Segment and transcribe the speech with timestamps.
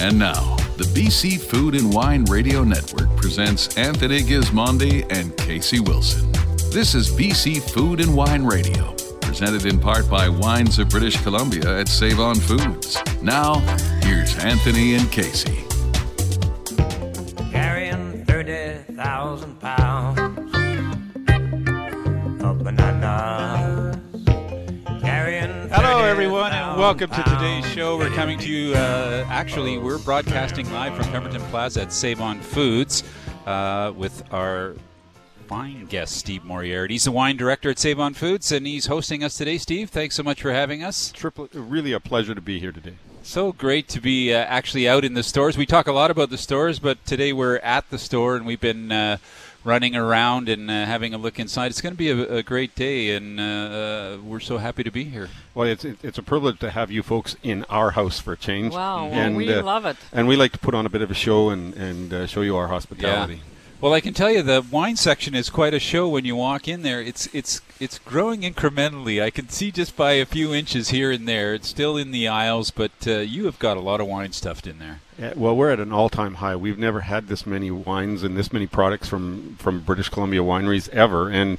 [0.00, 6.32] And now, the BC Food and Wine Radio Network presents Anthony Gismondi and Casey Wilson.
[6.70, 11.80] This is BC Food and Wine Radio, presented in part by Wines of British Columbia
[11.80, 12.96] at Save On Foods.
[13.20, 13.56] Now,
[14.02, 15.69] here's Anthony and Casey.
[26.90, 27.96] Welcome to today's show.
[27.96, 28.74] We're coming to you.
[28.74, 33.04] Uh, actually, we're broadcasting live from Pemberton Plaza at Save On Foods
[33.46, 34.74] uh, with our
[35.48, 36.94] wine guest, Steve Moriarty.
[36.94, 39.56] He's the wine director at Save On Foods, and he's hosting us today.
[39.56, 41.12] Steve, thanks so much for having us.
[41.12, 42.94] Triple, really a pleasure to be here today.
[43.22, 45.56] So great to be uh, actually out in the stores.
[45.56, 48.60] We talk a lot about the stores, but today we're at the store and we've
[48.60, 49.18] been uh,
[49.64, 51.66] running around and uh, having a look inside.
[51.66, 54.90] It's going to be a, a great day, and uh, uh, we're so happy to
[54.90, 55.28] be here.
[55.54, 58.72] Well, it's it's a privilege to have you folks in our house for a change.
[58.72, 59.96] Wow, well, and, we uh, love it.
[60.12, 62.42] And we like to put on a bit of a show and and uh, show
[62.42, 63.42] you our hospitality.
[63.80, 66.68] Well, I can tell you the wine section is quite a show when you walk
[66.68, 67.00] in there.
[67.00, 69.22] It's it's it's growing incrementally.
[69.22, 71.54] I can see just by a few inches here and there.
[71.54, 74.66] It's still in the aisles, but uh, you have got a lot of wine stuffed
[74.66, 75.00] in there.
[75.18, 76.56] Uh, well, we're at an all-time high.
[76.56, 80.90] We've never had this many wines and this many products from from British Columbia wineries
[80.90, 81.56] ever, and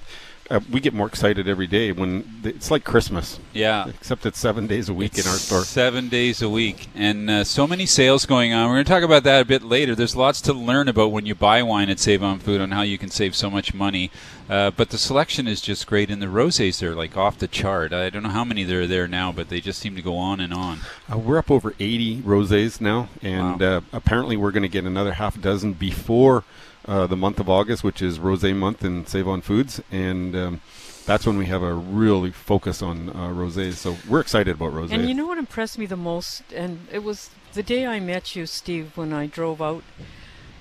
[0.52, 3.40] uh, we get more excited every day when th- it's like Christmas.
[3.54, 3.88] Yeah.
[3.88, 5.64] Except it's seven days a week in our store.
[5.64, 8.68] Seven days a week, and uh, so many sales going on.
[8.68, 9.96] We're going to talk about that a bit later.
[9.96, 12.82] There's lots to learn about when you buy wine at Save on Food on how
[12.82, 14.12] you can save so much money.
[14.50, 17.94] Uh, but the selection is just great, and the rosés are like off the chart.
[17.94, 20.18] I don't know how many there are there now, but they just seem to go
[20.18, 20.80] on and on.
[21.12, 23.78] Uh, we're up over 80 rosés now, and Wow.
[23.78, 26.44] uh, apparently we're going to get another half dozen before
[26.88, 30.62] uh, the month of August, which is Rosé month in Save on Foods, and um,
[31.06, 33.74] that's when we have a really focus on uh, rosés.
[33.74, 34.92] So we're excited about rosé.
[34.92, 36.44] And you know what impressed me the most?
[36.54, 39.84] And it was the day I met you, Steve, when I drove out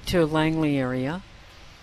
[0.07, 1.23] to Langley area.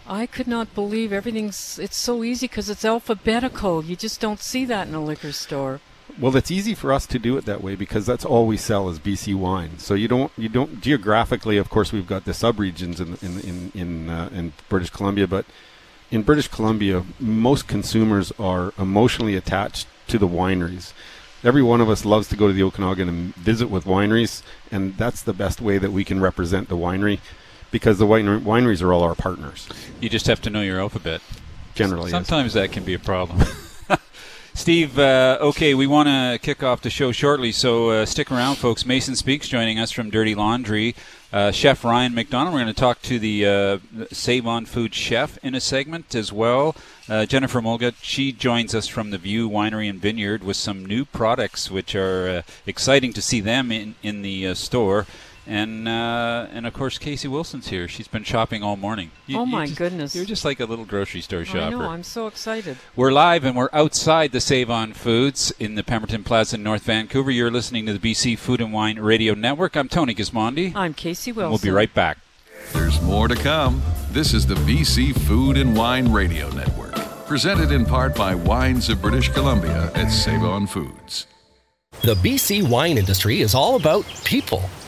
[0.10, 1.78] I could not believe everything's.
[1.78, 3.84] It's so easy because it's alphabetical.
[3.84, 5.82] You just don't see that in a liquor store.
[6.20, 8.90] Well, it's easy for us to do it that way because that's all we sell
[8.90, 9.78] is BC wine.
[9.78, 13.72] So you don't you don't geographically, of course, we've got the subregions in in in
[13.76, 15.46] in, uh, in British Columbia, but
[16.10, 20.94] in British Columbia, most consumers are emotionally attached to the wineries.
[21.44, 24.42] Every one of us loves to go to the Okanagan and visit with wineries,
[24.72, 27.20] and that's the best way that we can represent the winery
[27.70, 29.68] because the wine- wineries are all our partners.
[30.02, 31.22] You just have to know your alphabet.
[31.76, 32.26] Generally, yes.
[32.26, 33.46] Sometimes that can be a problem.
[34.58, 38.56] Steve, uh, okay, we want to kick off the show shortly, so uh, stick around,
[38.56, 38.88] folks.
[38.88, 40.96] Mason Spink's joining us from Dirty Laundry.
[41.32, 42.56] Uh, chef Ryan McDonald.
[42.56, 43.78] We're going to talk to the uh,
[44.12, 46.76] Save on Food chef in a segment as well.
[47.08, 51.06] Uh, Jennifer Molgat, she joins us from the View Winery and Vineyard with some new
[51.06, 55.06] products, which are uh, exciting to see them in in the store.
[55.48, 57.88] And uh, and of course, Casey Wilson's here.
[57.88, 59.12] She's been shopping all morning.
[59.34, 60.16] Oh, my just- goodness.
[60.16, 61.60] You're just like a little grocery store shopper.
[61.60, 61.82] I know.
[61.90, 62.78] I'm so excited.
[62.98, 66.84] We're live and we're outside the Save On Foods in the Pemberton Plaza in North
[66.84, 67.32] Vancouver.
[67.32, 69.78] You're listening to the BC Food and Wine Radio Network.
[69.78, 70.76] I'm Tony Gismondi.
[70.76, 71.50] I'm Casey Wilson.
[71.52, 72.18] We'll be right back.
[72.74, 73.82] There's more to come.
[74.12, 79.02] This is the BC Food and Wine Radio Network, presented in part by Wines of
[79.02, 81.26] British Columbia at Save On Foods.
[82.02, 84.70] The BC wine industry is all about people.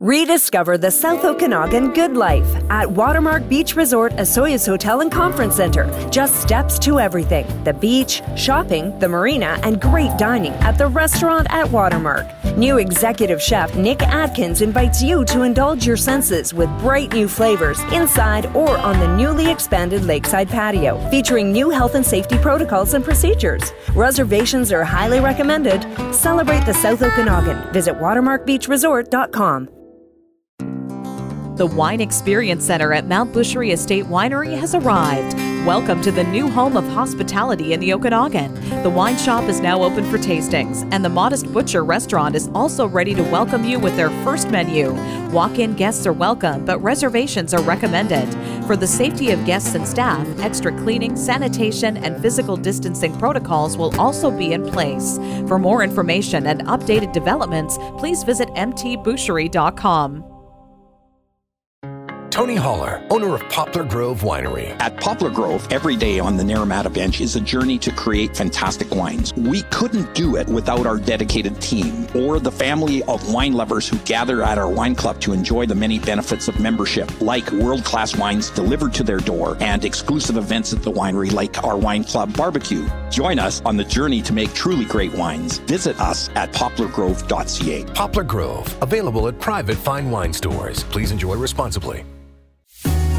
[0.00, 5.90] Rediscover the South Okanagan good life at Watermark Beach Resort, Osoyoos Hotel and Conference Center.
[6.08, 11.48] Just steps to everything the beach, shopping, the marina, and great dining at the restaurant
[11.50, 12.28] at Watermark.
[12.56, 17.80] New executive chef Nick Atkins invites you to indulge your senses with bright new flavors
[17.92, 23.04] inside or on the newly expanded lakeside patio, featuring new health and safety protocols and
[23.04, 23.72] procedures.
[23.96, 25.82] Reservations are highly recommended.
[26.14, 27.72] Celebrate the South Okanagan.
[27.72, 29.70] Visit watermarkbeachresort.com.
[31.58, 35.34] The Wine Experience Center at Mount Boucherie Estate Winery has arrived.
[35.66, 38.54] Welcome to the new home of hospitality in the Okanagan.
[38.84, 42.86] The wine shop is now open for tastings, and the Modest Butcher restaurant is also
[42.86, 44.92] ready to welcome you with their first menu.
[45.32, 48.32] Walk in guests are welcome, but reservations are recommended.
[48.68, 54.00] For the safety of guests and staff, extra cleaning, sanitation, and physical distancing protocols will
[54.00, 55.18] also be in place.
[55.48, 60.37] For more information and updated developments, please visit mtboucherie.com.
[62.38, 64.68] Tony Holler, owner of Poplar Grove Winery.
[64.80, 68.92] At Poplar Grove, every day on the Naramata bench is a journey to create fantastic
[68.92, 69.34] wines.
[69.34, 73.98] We couldn't do it without our dedicated team or the family of wine lovers who
[74.04, 78.16] gather at our wine club to enjoy the many benefits of membership, like world class
[78.16, 82.36] wines delivered to their door and exclusive events at the winery, like our wine club
[82.36, 82.88] barbecue.
[83.10, 85.58] Join us on the journey to make truly great wines.
[85.66, 87.84] Visit us at poplargrove.ca.
[87.94, 90.84] Poplar Grove, available at private fine wine stores.
[90.84, 92.04] Please enjoy responsibly.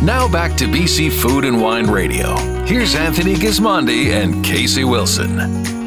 [0.01, 2.38] Now back to BC Food and Wine Radio.
[2.63, 5.79] Here's Anthony Gismondi and Casey Wilson.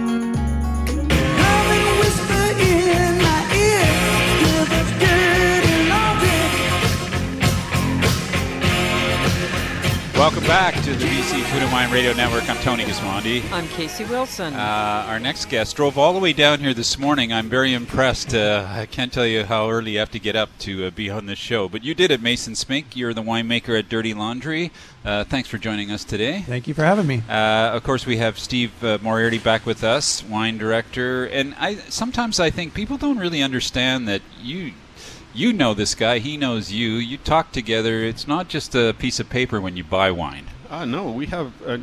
[10.22, 12.48] Welcome back to the BC Food and Wine Radio Network.
[12.48, 13.42] I'm Tony Gismondi.
[13.50, 14.54] I'm Casey Wilson.
[14.54, 17.32] Uh, our next guest drove all the way down here this morning.
[17.32, 18.32] I'm very impressed.
[18.32, 21.10] Uh, I can't tell you how early you have to get up to uh, be
[21.10, 22.94] on this show, but you did it, Mason Spink.
[22.94, 24.70] You're the winemaker at Dirty Laundry.
[25.04, 26.42] Uh, thanks for joining us today.
[26.42, 27.24] Thank you for having me.
[27.28, 31.24] Uh, of course, we have Steve uh, Moriarty back with us, wine director.
[31.26, 34.74] And I sometimes I think people don't really understand that you
[35.34, 36.93] you know this guy, he knows you.
[36.93, 38.02] You talk together.
[38.05, 40.46] It's not just a piece of paper when you buy wine.
[40.70, 41.79] Uh, no, we have, uh,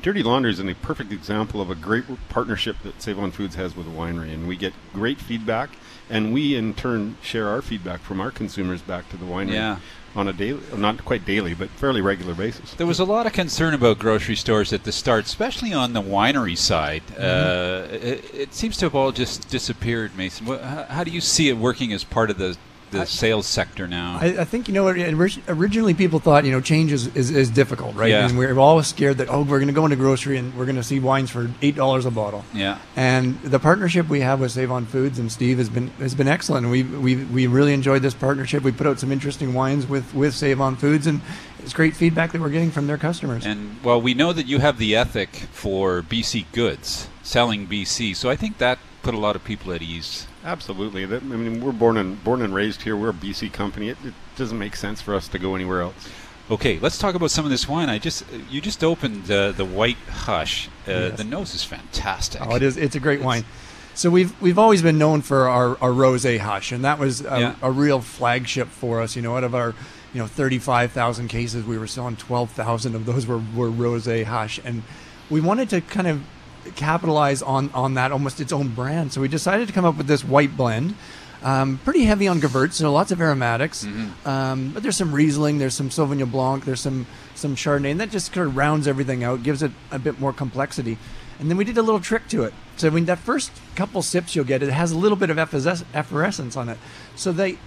[0.00, 3.76] Dirty Laundry is a perfect example of a great partnership that Save On Foods has
[3.76, 5.70] with a winery, and we get great feedback,
[6.08, 9.76] and we in turn share our feedback from our consumers back to the winery Yeah.
[10.16, 12.74] On a daily, not quite daily, but fairly regular basis.
[12.74, 16.02] There was a lot of concern about grocery stores at the start, especially on the
[16.02, 17.02] winery side.
[17.18, 20.46] Uh, it, it seems to have all just disappeared, Mason.
[20.46, 22.56] How, how do you see it working as part of the,
[22.94, 24.18] the sales sector now?
[24.20, 27.50] I, I think you know orig- originally people thought you know change is, is, is
[27.50, 28.10] difficult, right?
[28.10, 28.26] Yeah.
[28.26, 30.76] And we're always scared that oh we're going to go into grocery and we're going
[30.76, 32.44] to see wines for eight dollars a bottle.
[32.54, 32.78] yeah.
[32.96, 36.28] And the partnership we have with Save On Foods and Steve has been has been
[36.28, 36.68] excellent.
[36.68, 38.62] We we we really enjoyed this partnership.
[38.62, 41.20] We put out some interesting wines with with Save On Foods, and
[41.58, 43.44] it's great feedback that we're getting from their customers.
[43.46, 48.14] And well, we know that you have the ethic for BC goods, selling BC.
[48.16, 50.26] So I think that put a lot of people at ease.
[50.44, 51.04] Absolutely.
[51.06, 52.96] That, I mean, we're born and born and raised here.
[52.96, 53.88] We're a BC company.
[53.90, 56.08] It, it doesn't make sense for us to go anywhere else.
[56.50, 57.88] Okay, let's talk about some of this wine.
[57.88, 60.68] I just you just opened uh, the White Hush.
[60.88, 61.16] Uh, Yes.
[61.18, 62.40] The nose is fantastic.
[62.44, 62.76] Oh, it is.
[62.76, 63.44] It's a great wine.
[63.94, 67.24] So we've we've always been known for our, our rosé hush, and that was a,
[67.40, 67.54] Yeah.
[67.62, 69.14] a real flagship for us.
[69.16, 69.72] You know, out of our
[70.12, 73.70] you know thirty five thousand cases, we were selling twelve thousand of those were were
[73.70, 74.82] rosé hush, and
[75.30, 76.20] we wanted to kind of
[76.76, 79.12] capitalize on on that almost its own brand.
[79.12, 80.94] So we decided to come up with this white blend.
[81.42, 83.84] Um, pretty heavy on Gewurz, so lots of aromatics.
[84.24, 88.10] Um, but there's some Riesling, there's some Sauvignon Blanc, there's some some Chardonnay, and that
[88.10, 90.96] just kind of rounds everything out, gives it a bit more complexity.
[91.38, 92.54] And then we did a little trick to it.
[92.76, 96.56] So when that first couple sips you'll get, it has a little bit of effervescence
[96.56, 96.78] on it.
[97.16, 97.58] So they,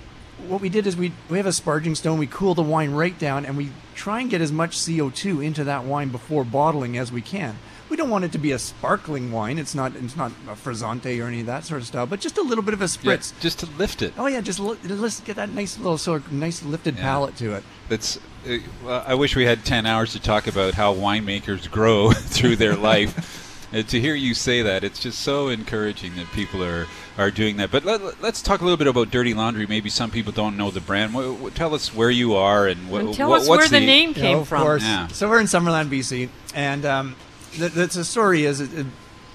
[0.48, 2.18] what we did is we we have a sparging stone.
[2.18, 5.64] We cool the wine right down, and we try and get as much CO2 into
[5.66, 7.60] that wine before bottling as we can.
[7.90, 9.58] We don't want it to be a sparkling wine.
[9.58, 9.96] It's not.
[9.96, 12.06] It's not a frizzante or any of that sort of style.
[12.06, 13.40] But just a little bit of a Yeah, spritz.
[13.40, 14.14] just to lift it.
[14.18, 17.04] Oh yeah, just li- let's get that nice little sort of nice lifted Yeah.
[17.04, 17.64] palate to it.
[17.90, 18.20] That's.
[18.48, 22.76] Uh, I wish we had ten hours to talk about how winemakers grow through their
[22.92, 23.44] life.
[23.74, 26.88] Uh, to hear you say that, it's just so encouraging that people are,
[27.18, 27.70] are doing that.
[27.70, 29.68] But let, us talk a little bit about Dirty Laundry.
[29.68, 31.14] Maybe some people don't know the brand.
[31.14, 33.80] Wha- wha- tell us where you are and, wha- and tell wha- us what's where
[33.82, 34.62] the, name Yeah, came of from.
[34.62, 34.84] course.
[34.84, 35.08] Yeah.
[35.08, 37.16] So we're in Summerland, BC, and um,
[37.58, 38.86] the, the, the story is, it, it-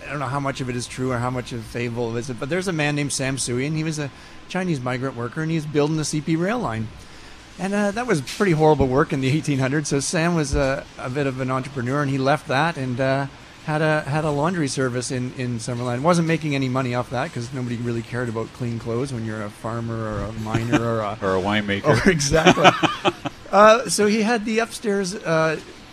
[0.04, 2.28] I don't know how much of it is true or how much of fable is
[2.28, 4.10] it, but there's a man named Sam Sui, and he was a
[4.48, 6.88] Chinese migrant worker, and he was building the CP rail line.
[7.60, 9.86] And uh, that was pretty horrible work in the 1800s.
[9.86, 13.26] So Sam was a, a bit of an entrepreneur, and he left that and uh,
[13.64, 16.00] had a had a laundry service in in Summerland.
[16.02, 19.42] wasn't making any money off that because nobody really cared about clean clothes when you're
[19.44, 21.84] a farmer or a miner or a or a winemaker.
[22.06, 22.68] or exactly.
[23.52, 25.14] uh, so he had the upstairs,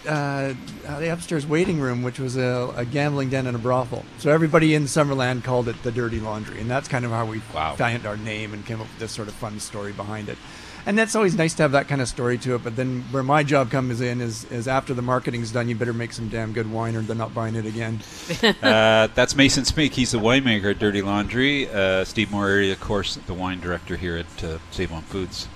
[0.07, 0.53] uh,
[0.87, 4.05] uh, the upstairs waiting room, which was a, a gambling den and a brothel.
[4.17, 7.41] So everybody in Summerland called it the Dirty Laundry, and that's kind of how we
[7.53, 7.75] Wow.
[7.75, 10.37] found our name and came up with this sort of fun story behind it.
[10.85, 12.63] And that's always nice to have that kind of story to it.
[12.63, 15.93] But then where my job comes in is, is after the marketing's done, you better
[15.93, 17.99] make some damn good wine, or they're not buying it again.
[18.63, 19.93] uh, that's Mason Spink.
[19.93, 21.69] He's the winemaker at Dirty Laundry.
[21.69, 25.47] Uh, Steve Moriarty, of course, the wine director here at uh, Save On Foods.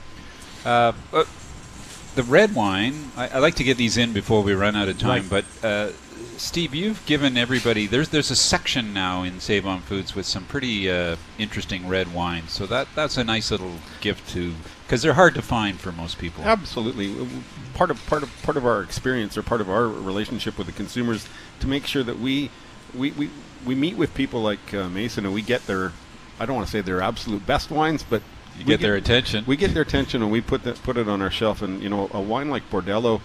[2.14, 4.88] But the red wine, I, I like to get these in before we run out
[4.88, 5.28] of time.
[5.28, 5.92] But uh,
[6.38, 10.46] Steve, you've given everybody there's there's a section now in Save On Foods with some
[10.46, 12.52] pretty uh, interesting red wines.
[12.52, 14.54] So that that's a nice little gift to
[14.86, 16.44] because they're hard to find for most people.
[16.44, 17.28] Absolutely.
[17.74, 20.74] Part of part of part of our experience or part of our relationship with the
[20.74, 21.28] consumers
[21.60, 22.50] to make sure that we
[22.94, 23.30] we we,
[23.66, 25.94] we meet with people like uh, Mason and we get their
[26.40, 28.22] I don't want to say their absolute best wines, but
[28.58, 29.44] You we get their attention.
[29.48, 31.62] We get their attention, and we put that put it on our shelf.
[31.62, 33.22] And you know, a wine like Bordello,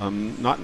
[0.00, 0.58] um, not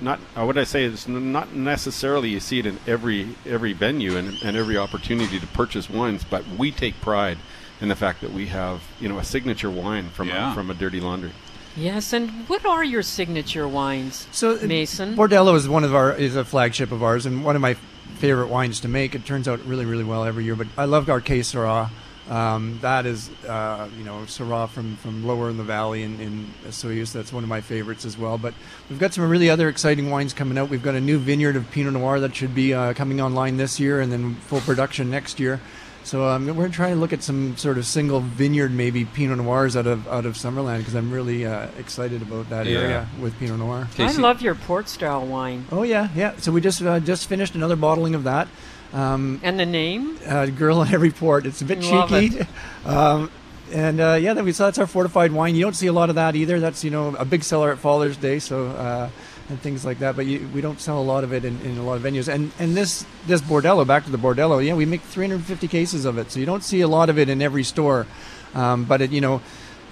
[0.00, 4.16] not uh, what I say is not necessarily you see it in every every venue
[4.16, 7.38] and, and every opportunity to purchase wines, but we take pride
[7.80, 10.52] in the fact that we have you know a signature wine from Yeah.
[10.52, 11.32] a, from a Dirty Laundry.
[11.76, 15.14] Yes, and what are your signature wines, So uh, Mason?
[15.14, 17.74] Bordello is one of our is a flagship of ours and one of my
[18.16, 19.14] favorite wines to make.
[19.14, 20.56] It turns out really really well every year.
[20.56, 21.90] But I love our Case Syrah.
[22.30, 26.46] Um, that is uh, you know Syrah from, from lower in the valley in, in
[26.66, 27.12] Osoyoos.
[27.12, 28.38] That's one of my favorites as well.
[28.38, 28.54] But
[28.88, 30.70] we've got some really other exciting wines coming out.
[30.70, 33.80] We've got a new vineyard of Pinot Noir that should be uh, coming online this
[33.80, 35.60] year and then full production next year.
[36.02, 39.76] So um, we're trying to look at some sort of single vineyard, maybe Pinot Noirs
[39.76, 42.78] out of out of Summerland because I'm really uh, excited about that Yeah.
[42.78, 43.88] area with Pinot Noir.
[43.98, 45.66] I love your port style wine.
[45.72, 46.36] Oh yeah, yeah.
[46.38, 48.46] So we just uh, just finished another bottling of that.
[48.92, 50.18] Um, And the name?
[50.26, 51.46] uh, girl in every port.
[51.46, 52.38] It's a bit Love cheeky.
[52.38, 52.46] it.
[52.86, 53.30] Um,
[53.72, 55.54] and uh, yeah, then we saw that's our fortified wine.
[55.54, 56.58] You don't see a lot of that either.
[56.58, 59.10] That's you know a big seller at Father's Day, so uh,
[59.48, 60.16] and things like that.
[60.16, 62.26] But you, we don't sell a lot of it in, in a lot of venues.
[62.26, 64.64] And and this this Bordello, back to the Bordello.
[64.64, 67.28] Yeah, we make 350 cases of it, so you don't see a lot of it
[67.28, 68.06] in every store.
[68.54, 69.40] Um, but it you know.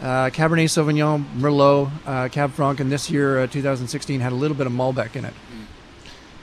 [0.00, 4.56] Uh, Cabernet Sauvignon, Merlot, uh, Cab Franc, and this year, uh, 2016, had a little
[4.56, 5.34] bit of Malbec in it.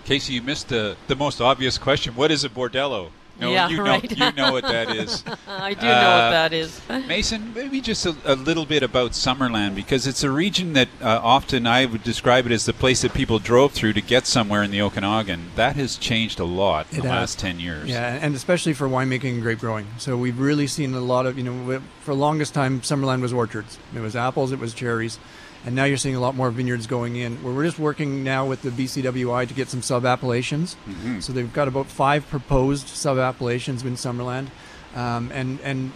[0.05, 2.15] Casey, you missed the the most obvious question.
[2.15, 3.09] What is a bordello?
[3.37, 4.09] No, Yeah, you know right.
[4.17, 5.21] you know what that is.
[5.47, 6.79] I do know Uh, what that is.
[7.07, 11.19] Mason, maybe just a, a little bit about Summerland because it's a region that uh,
[11.21, 14.63] often I would describe it as the place that people drove through to get somewhere
[14.63, 15.51] in the Okanagan.
[15.57, 17.19] That has changed a lot in It the has.
[17.19, 17.89] last ten years.
[17.89, 19.87] Yeah, and especially for winemaking and grape growing.
[19.97, 23.33] So we've really seen a lot of, you know, for the longest time, Summerland was
[23.33, 23.77] orchards.
[23.93, 25.19] It was apples, it was cherries.
[25.65, 27.37] And now you're seeing a lot more vineyards going in.
[27.43, 30.75] Where we're just working now with the BCWI to get some sub appellations.
[31.21, 34.47] So they've got about five proposed sub appellations in Summerland.
[34.95, 35.91] Um, and, and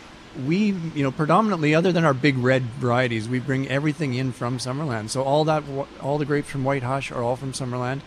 [0.45, 0.57] we,
[0.95, 5.09] you know, predominantly, other than our big red varieties, we bring everything in from Summerland.
[5.09, 5.63] So all that,
[6.01, 8.01] all the grapes from White Hush are all from Summerland.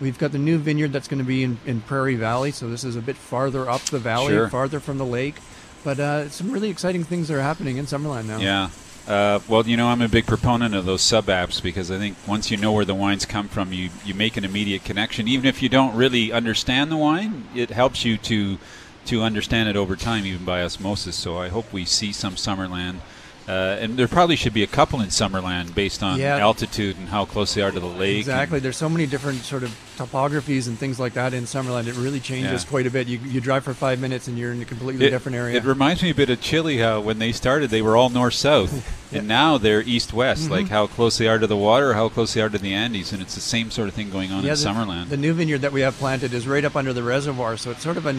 [0.00, 2.82] We've got the new vineyard that's going to be in, in Prairie Valley, so this
[2.82, 4.48] is a bit farther up the valley, Sure.
[4.48, 5.36] farther from the lake.
[5.84, 8.38] But uh, some really exciting things are happening in Summerland now.
[8.38, 8.70] Yeah.
[9.06, 12.16] Uh, well, you know, I'm a big proponent of those sub apps because I think
[12.26, 15.28] once you know where the wines come from, you, you make an immediate connection.
[15.28, 18.58] Even if you don't really understand the wine, it helps you to
[19.06, 21.14] to understand it over time, even by osmosis.
[21.14, 23.00] So I hope we see some Summerland.
[23.46, 26.38] Uh, and there probably should be a couple in Summerland based on Yeah.
[26.38, 28.16] altitude and how close they are to the lake.
[28.18, 28.58] Exactly.
[28.58, 31.86] There's so many different sort of topographies and things like that in Summerland.
[31.86, 32.70] It really changes Yeah.
[32.70, 33.06] quite a bit.
[33.06, 35.56] You, you drive for five minutes and you're in a completely It, different area.
[35.58, 36.78] it reminds me a bit of Chile.
[36.78, 38.72] How when they started, they were all north south,
[39.12, 40.44] and now they're east west.
[40.44, 40.52] Mm-hmm.
[40.52, 43.12] Like how close they are to the water, how close they are to the Andes,
[43.12, 45.10] and it's the same sort of thing going on in the, Summerland.
[45.10, 47.82] the new vineyard that we have planted is right up under the reservoir, so it's
[47.82, 48.12] sort of a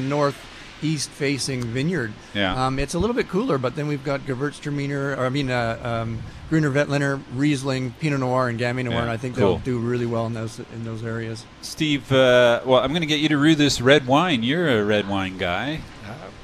[0.85, 2.13] northeast facing vineyard.
[2.33, 2.65] Yeah.
[2.67, 5.79] Um, it's a little bit cooler, but then we've got Gewürztraminer, or I mean, uh,
[5.83, 9.57] um, Gruner Veltliner, Riesling, Pinot Noir, and Gamay Noir, Yeah, and I think cool.
[9.57, 11.45] they'll do really well in those in those areas.
[11.61, 14.43] Steve, uh, well, I'm going to get you to brew this red wine.
[14.43, 15.81] You're a red wine guy.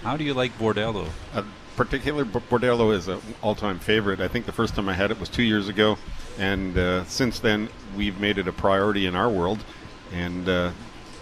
[0.04, 1.08] How do you like Bordello?
[1.36, 1.44] A
[1.76, 4.20] particular B- Bordello is an all-time favorite.
[4.20, 6.00] I think the first time I had it was two years ago,
[6.40, 9.64] and uh, since then we've made it a priority in our world.
[10.12, 10.72] And uh,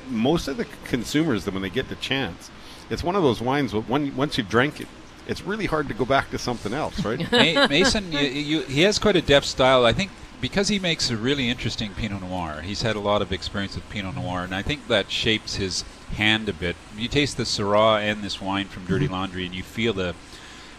[0.10, 2.50] most of the consumers, when they get the chance,
[2.90, 3.72] it's one of those wines.
[3.72, 4.88] that When once you've drank it,
[5.28, 7.32] it's really hard to go back to something else, right?
[7.70, 9.86] Mason, you, you, he has quite a depth style.
[9.86, 12.62] I think because he makes a really interesting Pinot Noir.
[12.62, 15.84] He's had a lot of experience with Pinot Noir, and I think that shapes his
[16.16, 16.76] hand a bit.
[16.98, 19.14] You taste the Syrah and this wine from Dirty Mm-hmm.
[19.14, 20.16] Laundry, and you feel the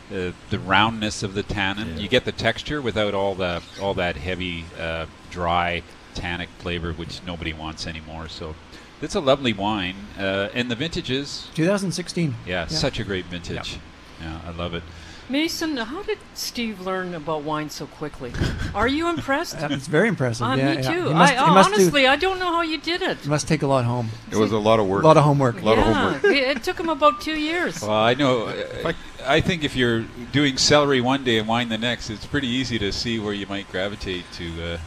[0.08, 1.98] the, the roundness of the tannin.
[2.00, 5.82] You get the texture without all the all that heavy, uh, dry
[6.14, 8.28] tannic flavor, which nobody wants anymore.
[8.28, 8.56] So.
[9.02, 12.34] It's a lovely wine, uh, and the vintages, 2016.
[12.46, 13.78] yeah, such a great vintage.
[14.20, 14.82] Yeah, I love it.
[15.30, 18.32] Mason, how did Steve learn about wine so quickly?
[18.74, 19.56] Are you impressed?
[19.62, 20.44] Uh, It's very impressive.
[20.46, 20.90] Uh, yeah, me yeah.
[20.92, 21.06] too.
[21.08, 23.18] He must, I, he must do- honestly, I don't know how you did it.
[23.18, 24.08] he must take a lot home.
[24.30, 25.04] it was a lot of work.
[25.04, 25.62] A lot of homework.
[25.62, 26.24] A lot of yeah, homework.
[26.24, 27.80] it, it took him about two years.
[27.80, 28.46] Well, I know.
[28.48, 28.92] uh,
[29.24, 32.78] I think if you're doing celery one day and wine the next, it's pretty easy
[32.80, 34.78] to see where you might gravitate to.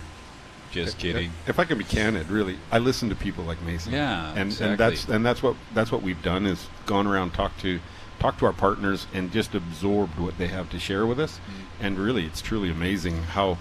[0.74, 1.32] Just kidding.
[1.48, 3.94] If I can be candid, really, I listen to people like Mason.
[3.94, 4.68] Yeah, and exactly.
[4.68, 7.80] and that's and that's what that's what we've done is gone around talk to
[8.20, 11.38] talk to our partners and just absorbed what they have to share with us.
[11.38, 11.86] Mm.
[11.86, 13.58] And really, it's truly amazing how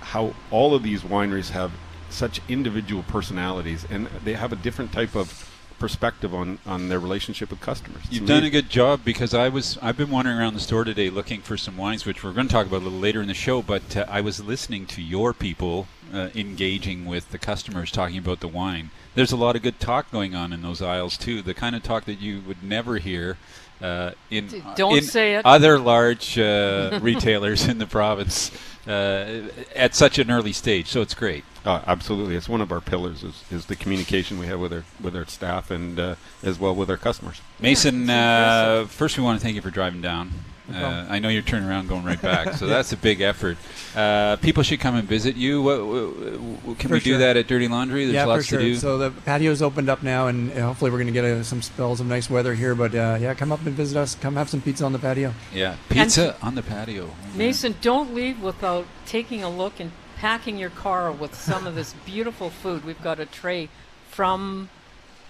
[0.00, 1.72] how all of these wineries have
[2.08, 5.46] such individual personalities and they have a different type of
[5.78, 8.02] perspective on on their relationship with customers.
[8.10, 11.10] You've done a good job because I was I've been wandering around the store today
[11.10, 13.34] looking for some wines, which we're going to talk about a little later in the
[13.34, 13.62] show.
[13.62, 18.40] But uh, I was listening to your people uh, engaging with the customers, talking about
[18.40, 18.90] the wine.
[19.14, 21.42] There's a lot of good talk going on in those aisles too.
[21.42, 23.36] The kind of talk that you would never hear
[23.80, 25.46] uh, in don't in say it.
[25.46, 28.50] other large uh, retailers in the province
[28.86, 30.86] uh, at such an early stage.
[30.88, 31.44] So it's great.
[31.64, 34.84] Uh, absolutely, it's one of our pillars is, is the communication we have with our
[35.00, 37.40] with our staff and uh, as well with our customers.
[37.58, 40.30] Mason, uh, first we want to thank you for driving down.
[40.70, 41.06] No Uh.
[41.08, 43.58] I know you're turning around, going right back, so that's a big effort.
[43.94, 45.62] Uh, people should come and visit you.
[45.62, 47.18] What, what, what- can For we do sure.
[47.18, 48.04] that at Dirty Laundry?
[48.04, 48.58] There's yeah, lots for sure.
[48.60, 48.74] to do.
[48.76, 51.60] So the patio's opened up now, and uh, hopefully we're going to get uh, some
[51.62, 52.74] spells of nice weather here.
[52.74, 54.14] But uh, yeah, come up and visit us.
[54.14, 55.34] Come have some pizza on the patio.
[55.52, 57.10] yeah, pizza on the patio.
[57.34, 61.92] Mason, don't leave without taking a look and packing your car with some of this
[62.06, 62.84] beautiful food.
[62.84, 63.68] We've got a tray
[64.08, 64.68] from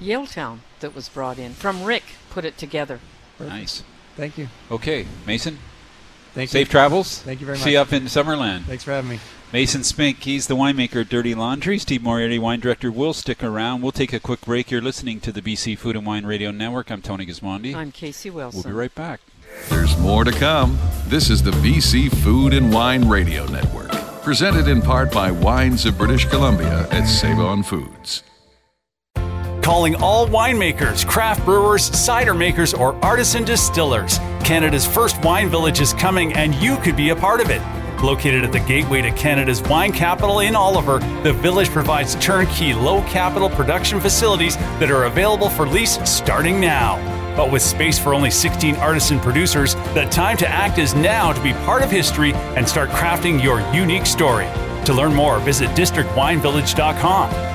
[0.00, 1.52] Yaletown that was brought in.
[1.52, 3.00] From Rick, put it together.
[3.38, 3.82] Nice.
[4.20, 4.48] Thank you.
[4.70, 5.58] Okay, Mason.
[6.34, 6.70] Thank Safe you.
[6.70, 7.20] travels.
[7.22, 7.64] Thank you very much.
[7.64, 8.64] See you up in Summerland.
[8.64, 9.20] Thanks for having me.
[9.50, 11.78] Mason Spink, he's the winemaker at Dirty Laundry.
[11.78, 13.80] Steve Moriarty, wine director, will stick around.
[13.80, 14.70] We'll take a quick break.
[14.70, 16.90] You're listening to the BC Food and Wine Radio Network.
[16.90, 17.74] I'm Tony Gismondi.
[17.74, 18.58] I'm Casey Wilson.
[18.62, 19.20] We'll be right back.
[19.70, 20.78] There's more to come.
[21.06, 23.90] This is the BC Food and Wine Radio Network,
[24.22, 28.22] presented in part by Wines of British Columbia at Save On Foods.
[29.62, 34.18] Calling all winemakers, craft brewers, cider makers, or artisan distillers.
[34.42, 37.62] Canada's first wine village is coming, and you could be a part of it.
[38.02, 43.02] Located at the gateway to Canada's wine capital in Oliver, the village provides turnkey low
[43.02, 46.96] capital production facilities that are available for lease starting now.
[47.36, 51.42] But with space for only 16 artisan producers, the time to act is now to
[51.42, 54.46] be part of history and start crafting your unique story.
[54.86, 57.49] To learn more, visit districtwinevillage.com.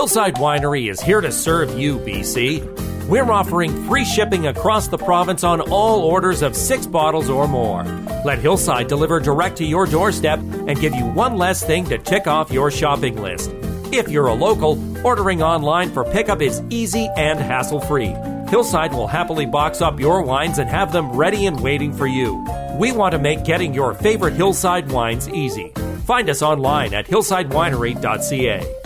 [0.00, 3.06] Hillside Winery is here to serve you, BC.
[3.06, 7.84] We're offering free shipping across the province on all orders of six bottles or more.
[8.24, 12.26] Let Hillside deliver direct to your doorstep and give you one less thing to tick
[12.26, 13.50] off your shopping list.
[13.92, 18.16] If you're a local, ordering online for pickup is easy and hassle free.
[18.48, 22.42] Hillside will happily box up your wines and have them ready and waiting for you.
[22.78, 25.74] We want to make getting your favorite Hillside wines easy.
[26.06, 28.79] Find us online at hillsidewinery.ca.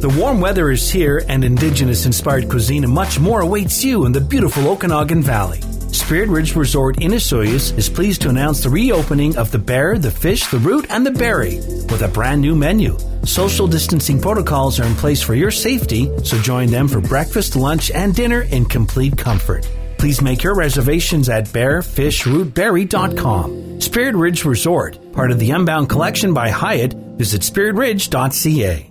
[0.00, 4.12] The warm weather is here, and Indigenous inspired cuisine and much more awaits you in
[4.12, 5.62] the beautiful Okanagan Valley.
[5.90, 10.10] Spirit Ridge Resort in Osoyoos is pleased to announce the reopening of the bear, the
[10.10, 11.56] fish, the root, and the berry
[11.88, 12.98] with a brand new menu.
[13.24, 17.90] Social distancing protocols are in place for your safety, so join them for breakfast, lunch,
[17.90, 19.66] and dinner in complete comfort.
[19.96, 23.80] Please make your reservations at bearfishrootberry.com.
[23.80, 26.92] Spirit Ridge Resort, part of the Unbound Collection by Hyatt.
[26.92, 28.90] Visit spiritridge.ca.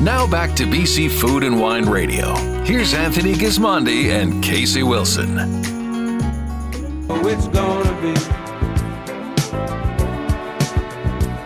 [0.00, 2.34] Now back to BC Food and Wine Radio.
[2.64, 5.38] Here's Anthony Gismondi and Casey Wilson.
[7.08, 8.12] Oh, it's gonna be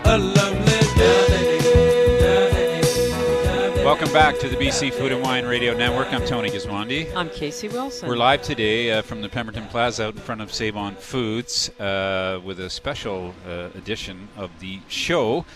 [0.04, 1.30] a lovely day.
[3.84, 6.12] Welcome back to the BC Food and Wine Radio Network.
[6.12, 7.14] I'm Tony Gismondi.
[7.14, 8.08] I'm Casey Wilson.
[8.08, 11.70] We're live today uh, from the Pemberton Plaza out in front of Save On Foods
[11.78, 15.46] uh, with a special uh, edition of the show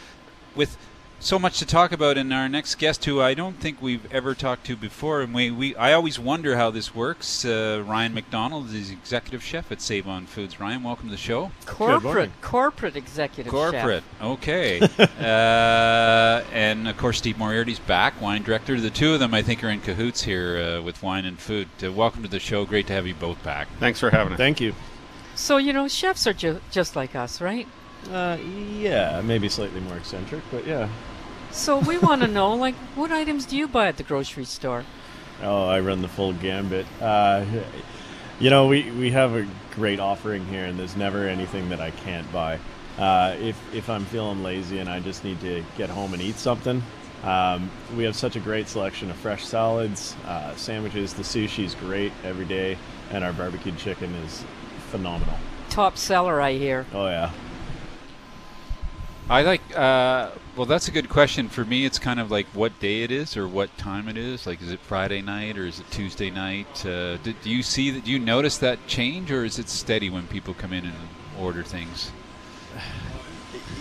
[0.55, 0.77] with
[1.25, 4.35] so much to talk about and our next guest who I don't think we've ever
[4.35, 8.69] talked to before and we, we I always wonder how this works uh, Ryan McDonald
[8.75, 13.51] is executive chef at Save On Foods Ryan welcome to the show corporate, corporate executive
[13.51, 14.23] corporate chef.
[14.23, 19.41] okay uh, and of course Steve Moriarty's back wine director the two of them I
[19.41, 22.67] think are in cahoots here uh, with wine and food uh, welcome to the show
[22.67, 24.37] great to have you both back Thanks for having us.
[24.37, 24.75] Thank you.
[25.37, 27.67] So, you know, chefs are ju- just like us, right?
[28.13, 28.37] Uh,
[28.77, 30.89] yeah, maybe slightly more eccentric, but yeah.
[31.55, 34.85] So we want to know, like, what items do you buy at the grocery store?
[35.41, 36.85] Oh, I run the full gambit.
[37.01, 37.45] Uh,
[38.41, 41.93] you know, we, we have a great offering here, and there's never anything that I
[41.93, 42.59] can't buy.
[42.99, 46.37] Uh, if if I'm feeling lazy and I just need to get home and eat
[46.37, 46.83] something,
[47.23, 51.15] um, we have such a great selection of fresh salads, uh, sandwiches.
[51.15, 52.77] The sushi's great every day,
[53.11, 54.45] and our barbecued chicken is
[54.91, 55.37] phenomenal.
[55.71, 56.85] Top seller, I hear.
[56.93, 57.31] Oh yeah.
[59.31, 59.63] I like.
[59.75, 61.49] Uh, well, that's a good question.
[61.49, 64.47] For me, it's kind of like what day it is or what time it is.
[64.47, 66.85] Like, is it Friday night or is it Tuesday night?
[66.87, 68.05] Uh, do, do you see that?
[68.05, 70.95] Do you notice that change, or is it steady when people come in and
[71.39, 72.13] order things?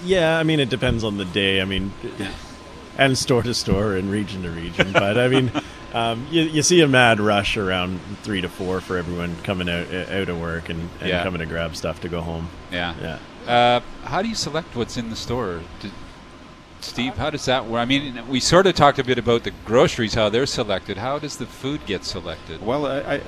[0.06, 1.62] Yeah, I mean it depends on the day.
[1.62, 1.94] I mean,
[2.98, 4.92] and store to store and region to region.
[4.92, 5.52] but I mean,
[5.94, 9.92] um, you, you see a mad rush around three to four for everyone coming out
[9.94, 11.24] out of work and, and Yeah.
[11.24, 12.50] coming to grab stuff to go home.
[12.72, 12.94] Yeah.
[13.48, 13.52] yeah.
[13.52, 15.62] Uh, how do you select what's in the store?
[15.80, 15.92] Did,
[16.84, 17.80] Steve, how does that work?
[17.82, 20.98] I mean, we sort of talked a bit about the groceries, how they're selected.
[20.98, 22.62] How does the food get selected?
[22.62, 23.22] Well, I,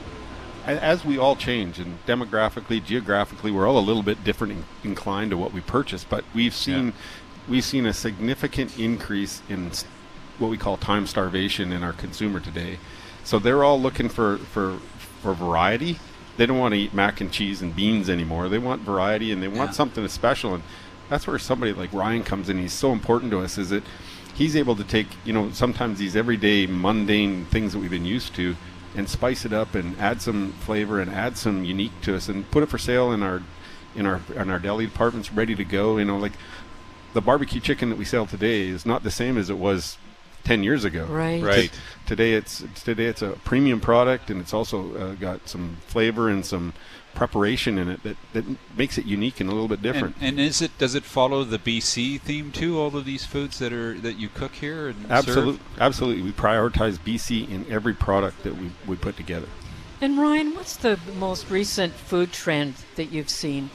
[0.65, 4.65] I, as we all change, and demographically, geographically, we're all a little bit different in,
[4.83, 6.03] inclined to what we purchase.
[6.03, 6.93] But we've seen,
[7.47, 9.71] we've seen a significant increase in
[10.37, 12.77] what we call time starvation in our consumer today.
[13.23, 14.77] So they're all looking for for
[15.21, 15.99] for variety.
[16.37, 18.49] They don't want to eat mac and cheese and beans anymore.
[18.49, 19.75] They want variety and they want Yeah.
[19.75, 20.53] something special.
[20.53, 20.63] And
[21.09, 22.57] that's where somebody like Ryan comes in.
[22.59, 23.57] He's so important to us.
[23.57, 23.83] Is that
[24.33, 28.35] he's able to take you know sometimes these everyday mundane things that we've been used
[28.35, 28.55] to
[28.95, 32.49] and spice it up and add some flavor and add some unique to us and
[32.51, 33.41] put it for sale in our
[33.95, 35.97] in our in our deli departments ready to go.
[35.97, 36.33] You know, like
[37.13, 39.97] the barbecue chicken that we sell today is not the same as it was
[40.45, 41.05] 10 years ago.
[41.05, 41.43] Right.
[41.43, 41.71] Right.
[41.71, 46.29] T- Today it's today it's a premium product and it's also uh, got some flavor
[46.29, 46.73] and some
[47.15, 48.45] preparation in it that, that
[48.77, 50.15] makes it unique and a little bit different.
[50.17, 52.79] And, and is it does it follow the BC theme too?
[52.79, 55.81] All of these foods that are that you cook here and Absolutely, serve?
[55.81, 56.21] absolutely.
[56.21, 59.47] We prioritize BC in every product that we, we put together.
[59.99, 63.71] And Ryan, what's the most recent food trend that you've seen?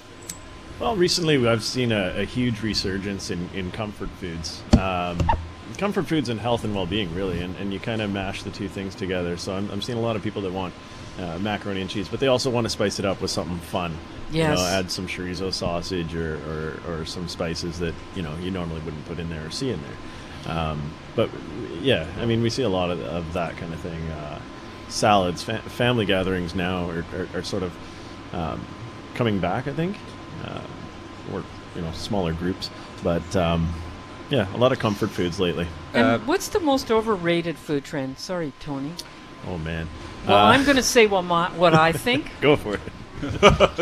[0.79, 4.63] Well, recently I've seen a, a huge resurgence in, in comfort foods.
[4.79, 5.19] Um,
[5.81, 8.69] comfort foods and health and well-being, really, and, and you kind of mash the two
[8.69, 9.37] things together.
[9.39, 10.75] So I'm, I'm seeing a lot of people that want
[11.19, 13.93] uh, macaroni and cheese, but they also want to spice it up with something fun.
[14.31, 14.59] You Yes.
[14.59, 16.37] know, add some chorizo sausage or,
[16.87, 19.71] or, or some spices that, you know, you normally wouldn't put in there or see
[19.71, 20.57] in there.
[20.57, 21.31] Um, but
[21.81, 24.01] yeah, I mean, we see a lot of, of that kind of thing.
[24.11, 24.39] Uh,
[24.89, 27.73] salads, fa- family gatherings now are, are, are sort of
[28.33, 28.65] um,
[29.15, 29.97] coming back, I think,
[30.45, 30.61] uh,
[31.33, 31.43] or
[31.75, 32.71] you know, smaller groups.
[33.03, 33.73] But um,
[34.31, 35.67] yeah, a lot of comfort foods lately.
[35.93, 38.19] And Uh, what's the most overrated food trend?
[38.19, 38.93] Sorry, Tony.
[39.49, 39.89] Oh man.
[40.27, 42.31] Well, Uh, I'm going to say what my, what I think.
[42.41, 42.81] Go for it.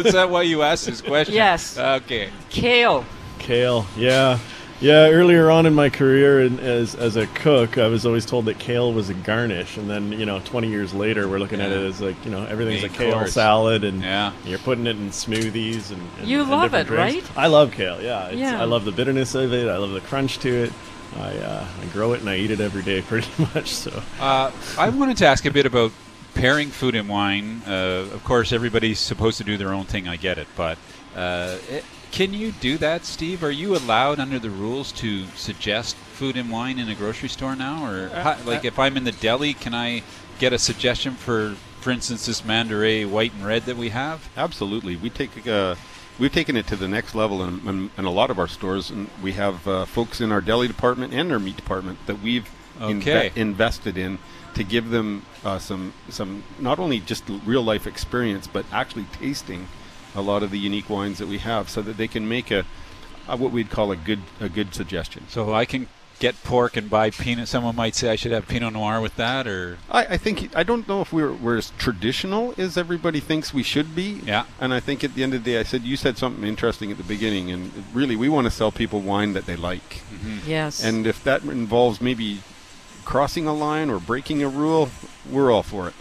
[0.06, 1.34] is that why you asked this question?
[1.34, 1.78] Yes.
[1.78, 2.30] Okay.
[2.50, 3.04] Kale.
[3.38, 4.38] Kale, yeah.
[4.80, 8.44] Yeah, earlier on in my career in, as as a cook, I was always told
[8.44, 11.72] that kale was a garnish, and then you know, 20 years later, we're looking at
[11.72, 13.32] it as like you know, everything's Main a kale course.
[13.32, 14.30] salad, and Yeah.
[14.44, 17.28] you're putting it in smoothies and, and You and love different it, drinks.
[17.30, 17.38] right?
[17.38, 18.00] I love kale.
[18.00, 18.60] Yeah, it's, Yeah.
[18.62, 19.66] I love the bitterness of it.
[19.68, 20.72] I love the crunch to it.
[21.18, 23.74] I uh, I grow it and I eat it every day, pretty much.
[23.74, 25.90] So Uh, I wanted to ask a bit about
[26.34, 27.62] pairing food and wine.
[27.66, 30.06] Uh, of course, everybody's supposed to do their own thing.
[30.06, 30.78] I get it, but
[31.16, 33.42] uh, it, can you do that, Steve?
[33.44, 37.54] Are you allowed under the rules to suggest food and wine in a grocery store
[37.54, 40.02] now, or Uh, how, like if I'm in the deli, can I
[40.38, 44.28] get a suggestion for, for instance, this Mandaray white and red that we have?
[44.36, 45.74] Absolutely, we take uh,
[46.18, 48.90] we've taken it to the next level in, in, in a lot of our stores,
[48.90, 52.48] and we have uh, folks in our deli department and our meat department that we've
[52.80, 53.32] inve- Okay.
[53.36, 54.18] invested in
[54.54, 59.68] to give them uh, some some not only just real life experience, but actually tasting
[60.14, 62.64] a lot of the unique wines that we have, so that they can make a,
[63.28, 65.26] a what we'd call a good a good suggestion.
[65.28, 67.48] So I can get pork and buy Pinot.
[67.48, 70.62] Someone might say I should have Pinot Noir with that, or I, I think I
[70.62, 74.20] don't know if we're we're as traditional as everybody thinks we should be.
[74.24, 74.44] Yeah.
[74.60, 76.90] And I think at the end of the day, I said you said something interesting
[76.90, 80.02] at the beginning, and really we want to sell people wine that they like.
[80.12, 80.50] Mm-hmm.
[80.50, 80.82] Yes.
[80.82, 82.40] And if that involves maybe
[83.04, 84.90] crossing a line or breaking a rule,
[85.30, 85.94] we're all for it.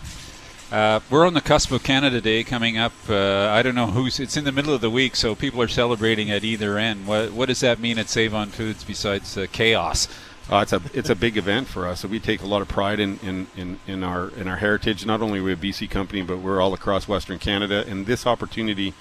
[0.70, 2.92] Uh, we're on the cusp of Canada Day coming up.
[3.08, 4.20] Uh, I don't know who's.
[4.20, 7.08] It's in the middle of the week, so people are celebrating at either end.
[7.08, 10.10] What What does that mean at Save on Foods besides uh, chaos?
[10.52, 12.02] Uh, it's a it's a big event for us.
[12.02, 15.06] So we take a lot of pride in, in, in, in our in our heritage.
[15.06, 17.86] Not only we a BC company, but we're all across Western Canada.
[17.88, 18.94] And this opportunity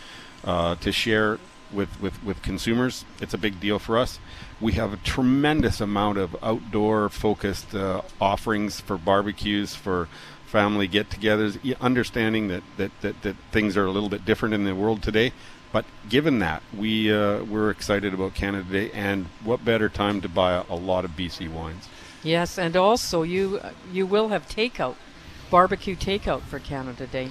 [0.44, 1.40] uh, to share
[1.72, 4.18] with, with, with consumers, it's a big deal for us.
[4.60, 10.08] We have a tremendous amount of outdoor focused uh, offerings for barbecues, for
[10.46, 11.58] family get-togethers.
[11.80, 15.32] Understanding that, that, that, that things are a little bit different in the world today.
[15.72, 20.28] But given that, we uh, we're excited about Canada Day, and what better time to
[20.28, 21.88] buy a, a lot of BC wines?
[22.22, 23.60] Yes, and also you
[23.92, 24.94] you will have takeout,
[25.50, 27.30] barbecue takeout for Canada Day.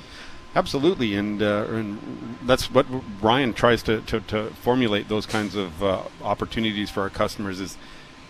[0.55, 2.85] Absolutely, and uh, and that's what
[3.21, 7.77] Ryan tries to, to, to formulate those kinds of uh, opportunities for our customers is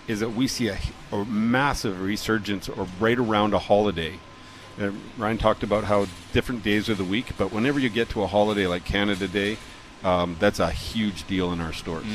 [0.08, 0.78] is that we see a,
[1.12, 4.20] a massive resurgence or right around a holiday.
[4.80, 8.24] Uh, Ryan talked about how different days of the week, but whenever you get to
[8.24, 9.58] a holiday like Canada Day,
[10.04, 12.06] um, that's a huge deal in our stores.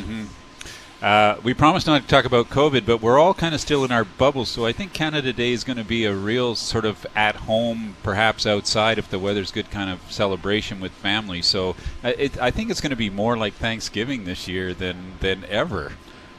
[1.02, 3.90] Uh, we promised not to talk about COVID, but we're all kind of still in
[3.90, 4.50] our bubbles.
[4.50, 7.96] So I think Canada Day is going to be a real sort of at home,
[8.02, 11.40] perhaps outside if the weather's good, kind of celebration with family.
[11.40, 15.14] So uh, it, I think it's going to be more like Thanksgiving this year than
[15.20, 15.92] than ever.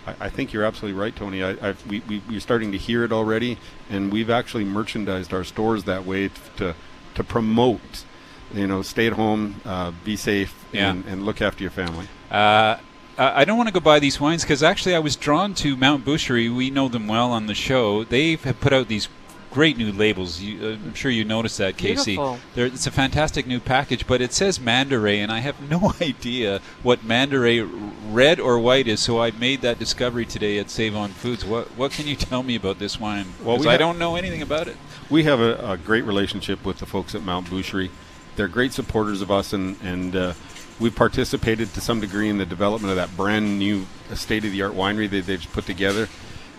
[0.07, 1.43] I, I think you're absolutely right, Tony.
[1.43, 3.57] I, I've, we, we, we're starting to hear it already,
[3.89, 6.75] and we've actually merchandised our stores that way to
[7.15, 8.05] to promote,
[8.53, 10.91] you know, stay at home, uh, be safe, Yeah.
[10.91, 12.07] and, and look after your family.
[12.31, 12.77] Uh,
[13.17, 15.75] I I don't want to go buy these wines because actually I was drawn to
[15.75, 16.49] Mount Boucherie.
[16.55, 18.03] We know them well on the show.
[18.05, 19.09] They have put out these
[19.51, 20.39] great new labels.
[20.41, 22.15] You, uh, I'm sure you noticed that, Casey.
[22.15, 22.39] Beautiful.
[22.55, 27.01] It's a fantastic new package, but it says Mandaray, and I have no idea what
[27.05, 27.67] Mandaray
[28.09, 28.99] red or white is.
[29.01, 31.45] So I made that discovery today at Save On Foods.
[31.45, 33.27] What what can you tell me about this wine?
[33.43, 34.77] Well, 'Cause we I don't know anything about it.
[35.09, 37.89] We have a, a great relationship with the folks at Mount Boucherie.
[38.37, 40.33] They're great supporters of us, and and uh,
[40.79, 43.85] we've participated to some degree in the development of that brand new
[44.15, 46.07] state of the art winery that they've put together.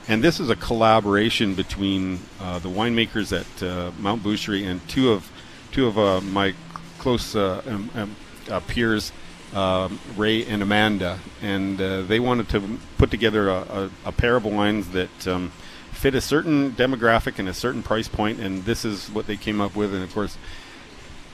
[0.09, 5.13] And this is a collaboration between uh, the winemakers at uh, Mount Boucherie and two
[5.13, 5.31] of
[5.71, 6.55] two of uh, my
[6.99, 8.17] close uh, um, um,
[8.51, 9.13] uh, peers,
[9.55, 14.37] um, Ray and Amanda, and uh, they wanted to put together a, a, a pair
[14.37, 15.51] of wines that um,
[15.93, 19.61] fit a certain demographic and a certain price point, and this is what they came
[19.61, 19.95] up with.
[19.95, 20.37] And of course,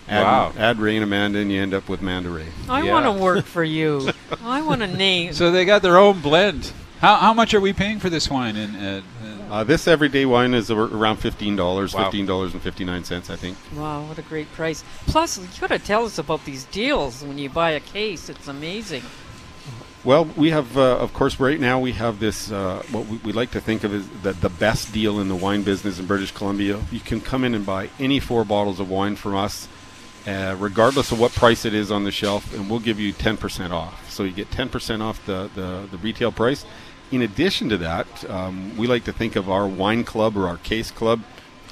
[0.08, 0.52] add, Wow.
[0.58, 2.46] add Ray and Amanda, and you end up with Manda Ray.
[2.68, 2.92] I Yeah.
[2.92, 4.10] want to work for you.
[4.44, 5.32] I want a name.
[5.32, 6.70] So they got their own blend.
[7.00, 8.56] How, how much are we paying for this wine?
[8.56, 9.02] And uh,
[9.50, 12.02] Uh, this everyday wine is around fifteen dollars, Wow.
[12.04, 13.56] fifteen dollars and fifty nine cents, I think.
[13.74, 14.84] Wow, what a great price.
[15.06, 18.28] Plus, you got to tell us about these deals when you buy a case.
[18.28, 19.02] It's amazing.
[20.04, 23.32] Well, we have, uh, of course, right now we have this, uh, what we, we
[23.32, 26.30] like to think of as the, the best deal in the wine business in British
[26.32, 26.78] Columbia.
[26.92, 29.66] You can come in and buy any four bottles of wine from us,
[30.26, 33.70] uh, regardless of what price it is on the shelf, and we'll give you 10%
[33.72, 34.08] off.
[34.10, 36.64] So you get 10% off the, the, the retail price.
[37.10, 40.58] In addition to that, um, we like to think of our wine club or our
[40.58, 41.22] case club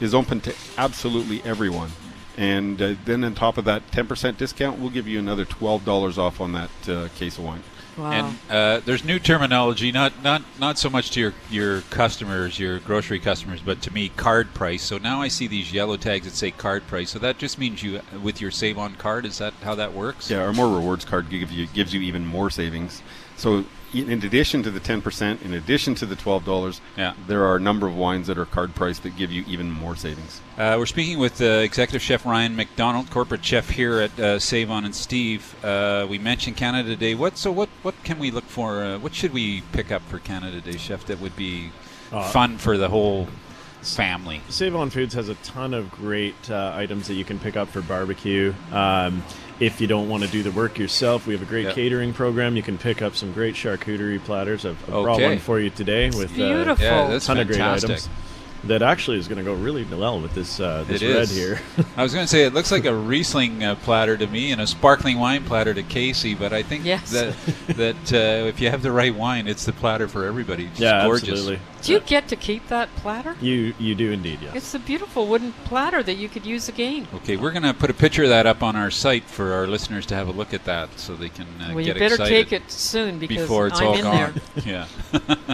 [0.00, 1.90] is open to absolutely everyone.
[2.36, 6.40] And uh, then on top of that 10% discount, we'll give you another $12 off
[6.40, 7.62] on that uh, case of wine.
[7.96, 8.12] Wow.
[8.12, 12.78] And uh, there's new terminology, not not not so much to your your customers, your
[12.80, 14.82] grocery customers, but to me, card price.
[14.82, 17.08] So now I see these yellow tags that say card price.
[17.08, 19.24] So that just means you with your Save On card.
[19.24, 20.30] Is that how that works?
[20.30, 23.02] Yeah, our more rewards card gives you gives you even more savings.
[23.38, 23.64] So
[23.96, 27.14] in in addition to the ten percent, in addition to the twelve dollars, Yeah.
[27.26, 29.96] there are a number of wines that are card priced that give you even more
[29.96, 30.40] savings.
[30.58, 34.70] Uh, we're speaking with uh, Executive Chef Ryan McDonald, corporate chef here at uh, Save
[34.70, 35.54] On and Steve.
[35.64, 37.14] Uh, we mentioned Canada Day.
[37.14, 38.82] What so what what can we look for?
[38.82, 41.04] Uh, what should we pick up for Canada Day, Chef?
[41.06, 41.70] That would be
[42.12, 43.26] Uh, fun for the whole
[43.82, 44.40] family.
[44.48, 47.68] Save On Foods has a ton of great uh, items that you can pick up
[47.68, 48.52] for barbecue.
[48.72, 49.22] Um,
[49.60, 51.72] if you don't want to do the work yourself, we have a great Yeah.
[51.72, 52.56] catering program.
[52.56, 54.66] You can pick up some great charcuterie platters.
[54.66, 56.84] I've, I've brought one for you today with beautiful.
[56.86, 58.08] Uh, Yeah, a that's ton of great items.
[58.64, 61.36] That actually is going to go really well with this uh, this It red is.
[61.36, 61.60] here.
[61.96, 64.60] I was going to say it looks like a Riesling uh, platter to me and
[64.60, 67.12] a sparkling wine platter to Casey, but I think Yes.
[67.12, 67.36] that
[67.76, 70.64] that uh, if you have the right wine, it's the platter for everybody.
[70.66, 71.28] It's yeah, gorgeous.
[71.30, 71.60] absolutely.
[71.82, 73.36] Do you get to keep that platter?
[73.40, 74.56] You you do indeed, yes.
[74.56, 77.06] It's a beautiful wooden platter that you could use again.
[77.14, 79.68] Okay, we're going to put a picture of that up on our site for our
[79.68, 82.52] listeners to have a look at that, so they can uh, well, you better take
[82.52, 84.40] it soon because before it's I'm all in gone.
[84.56, 84.86] there.
[85.20, 85.44] yeah.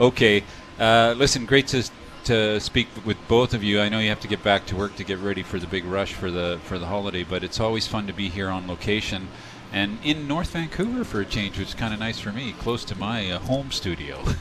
[0.00, 0.42] okay.
[0.80, 1.84] Uh, listen, great to
[2.24, 3.80] to speak with both of you.
[3.80, 5.84] I know you have to get back to work to get ready for the big
[5.84, 9.28] rush for the for the holiday, but it's always fun to be here on location
[9.72, 12.84] and in North Vancouver for a change, which is kind of nice for me, close
[12.84, 14.22] to my uh, home studio.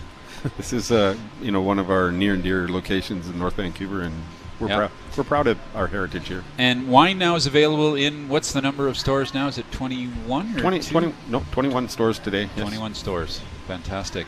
[0.58, 4.02] This is, uh, you know, one of our near and dear locations in North Vancouver,
[4.02, 4.14] and
[4.60, 4.76] we're Yeah.
[4.76, 6.44] proud we're proud of our heritage here.
[6.58, 9.48] and wine now is available in what's the number of stores now?
[9.48, 12.50] Is it 21 or 20, 20 no, 21 stores today.
[12.58, 12.60] yes.
[12.60, 13.40] 21 stores.
[13.68, 14.28] Fantastic.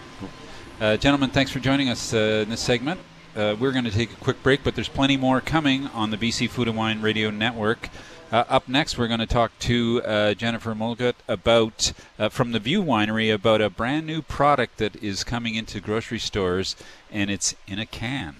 [0.79, 3.01] Uh, gentlemen, thanks for joining us uh, in this segment.
[3.35, 6.17] Uh, we're going to take a quick break, but there's plenty more coming on the
[6.17, 7.89] BC Food and Wine Radio Network.
[8.31, 12.59] Uh, up next, we're going to talk to uh, Jennifer Molgat about uh, from the
[12.59, 16.75] View Winery about a brand new product that is coming into grocery stores,
[17.11, 18.35] and it's in a can.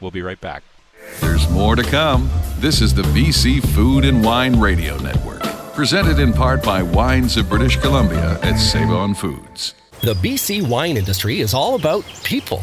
[0.00, 0.64] We'll be right back.
[1.20, 2.28] There's more to come.
[2.58, 5.42] This is the BC Food and Wine Radio Network,
[5.74, 9.74] presented in part by Wines of British Columbia at Save On Foods.
[10.02, 12.62] The BC wine industry is all about people.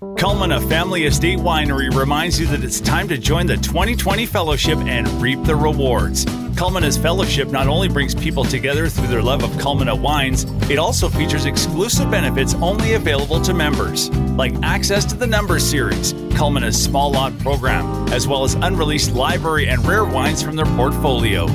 [0.00, 5.06] Culmina Family Estate Winery reminds you that it's time to join the 2020 Fellowship and
[5.20, 6.24] reap the rewards.
[6.54, 11.10] Culmina's Fellowship not only brings people together through their love of Culmina wines, it also
[11.10, 14.08] features exclusive benefits only available to members,
[14.38, 19.68] like access to the Number series, Culmina's small lot program, as well as unreleased library
[19.68, 21.46] and rare wines from their portfolio.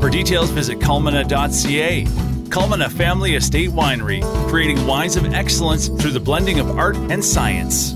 [0.00, 2.29] For details, visit culmina.ca.
[2.50, 7.92] Culmina Family Estate Winery, creating wines of excellence through the blending of art and science.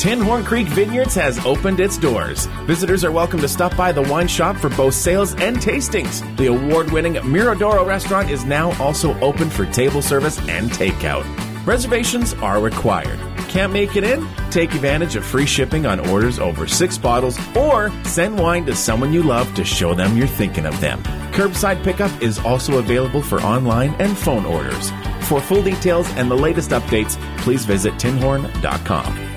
[0.00, 2.46] Tinhorn Creek Vineyards has opened its doors.
[2.66, 6.20] Visitors are welcome to stop by the wine shop for both sales and tastings.
[6.36, 11.26] The award winning Miradoro restaurant is now also open for table service and takeout.
[11.66, 13.18] Reservations are required.
[13.48, 14.26] Can't make it in?
[14.50, 19.12] Take advantage of free shipping on orders over six bottles or send wine to someone
[19.12, 21.02] you love to show them you're thinking of them.
[21.32, 24.90] Curbside pickup is also available for online and phone orders.
[25.22, 29.29] For full details and the latest updates, please visit tinhorn.com.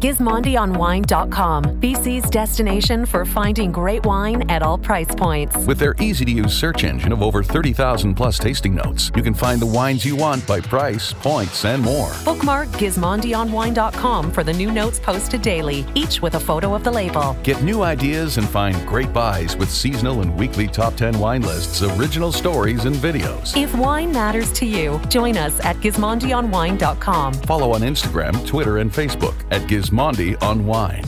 [0.00, 5.56] GismondiOnWine.com, BC's destination for finding great wine at all price points.
[5.66, 9.32] With their easy to use search engine of over 30,000 plus tasting notes, you can
[9.32, 12.12] find the wines you want by price, points, and more.
[12.24, 17.34] Bookmark GismondiOnWine.com for the new notes posted daily, each with a photo of the label.
[17.42, 21.82] Get new ideas and find great buys with seasonal and weekly top 10 wine lists,
[21.82, 23.56] original stories, and videos.
[23.56, 27.32] If wine matters to you, join us at GismondiOnWine.com.
[27.32, 31.04] Follow on Instagram, Twitter, and Facebook at Gismondi on Wine.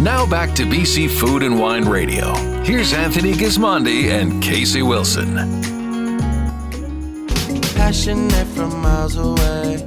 [0.00, 2.32] Now back to BC Food and Wine Radio.
[2.62, 5.34] Here's Anthony Gismondi and Casey Wilson.
[7.74, 9.86] Passionate from miles away.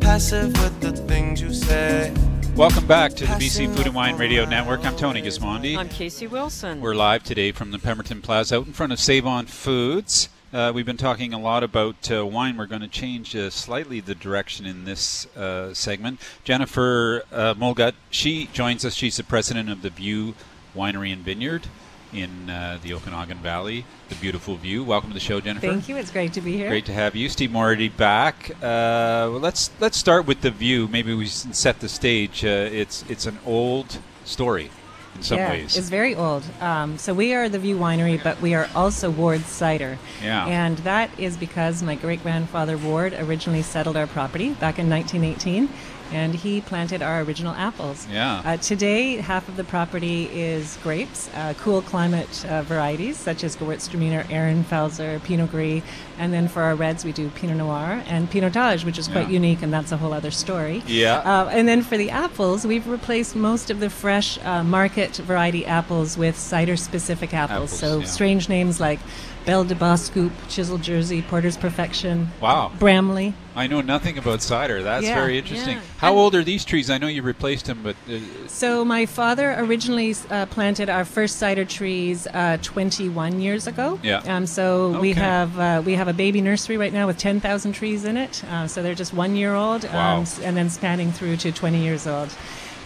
[0.00, 2.14] Passive with the things you say.
[2.54, 4.82] Welcome back to the BC Food and Wine Radio Network.
[4.86, 5.76] I'm Tony Gismondi.
[5.76, 6.80] I'm Casey Wilson.
[6.80, 10.30] We're live today from the Pemberton Plaza out in front of Save On Foods.
[10.52, 12.56] Uh, we've been talking a lot about uh, wine.
[12.56, 16.20] We're going to change uh, slightly the direction in this uh, segment.
[16.44, 18.94] Jennifer uh, Molgat, she joins us.
[18.94, 20.34] She's the president of the View
[20.74, 21.66] Winery and Vineyard
[22.12, 23.84] in uh, the Okanagan Valley.
[24.08, 24.84] The beautiful view.
[24.84, 25.66] Welcome to the show, Jennifer.
[25.66, 25.96] Thank you.
[25.96, 26.68] It's great to be here.
[26.68, 28.50] Great to have you, Steve Moriarty, back.
[28.58, 30.86] Uh, well, let's let's start with the view.
[30.86, 32.44] Maybe we set the stage.
[32.44, 34.70] Uh, it's it's an old story
[35.16, 35.76] in some yeah, ways.
[35.76, 36.44] It's very old.
[36.60, 39.98] Um, so we are the View Winery, but we are also Ward Cider.
[40.22, 40.46] Yeah.
[40.46, 45.68] And that is because my great grandfather Ward originally settled our property back in 1918.
[46.12, 48.06] And he planted our original apples.
[48.10, 48.42] Yeah.
[48.44, 53.56] Uh, today, half of the property is grapes, uh, cool climate uh, varieties such as
[53.56, 55.82] Gewürztraminer, Ehrenfelser, Pinot Gris,
[56.18, 59.34] and then for our reds we do Pinot Noir and Pinotage, which is quite Yeah.
[59.34, 60.82] unique, and that's a whole other story.
[60.86, 61.16] Yeah.
[61.18, 65.66] Uh, and then for the apples, we've replaced most of the fresh uh, market variety
[65.66, 67.72] apples with cider specific apples.
[67.72, 68.06] Apples, so yeah.
[68.06, 69.00] strange names like
[69.46, 72.72] Belle de Boskoop, Chisel Jersey, Porter's Perfection, Wow.
[72.80, 73.32] Bramley.
[73.54, 74.82] I know nothing about cider.
[74.82, 75.76] That's Yeah, very interesting.
[75.76, 75.82] yeah.
[75.98, 76.90] How old are these trees?
[76.90, 81.36] I know you replaced them, but uh, So my father originally uh, planted our first
[81.36, 84.00] cider trees uh, 21 years ago.
[84.02, 84.18] Yeah.
[84.26, 88.04] Um, so we have uh, we have a baby nursery right now with 10,000 trees
[88.04, 88.42] in it.
[88.50, 90.18] Uh, so they're just one year old, Wow.
[90.18, 92.34] um, and then spanning through to 20 years old.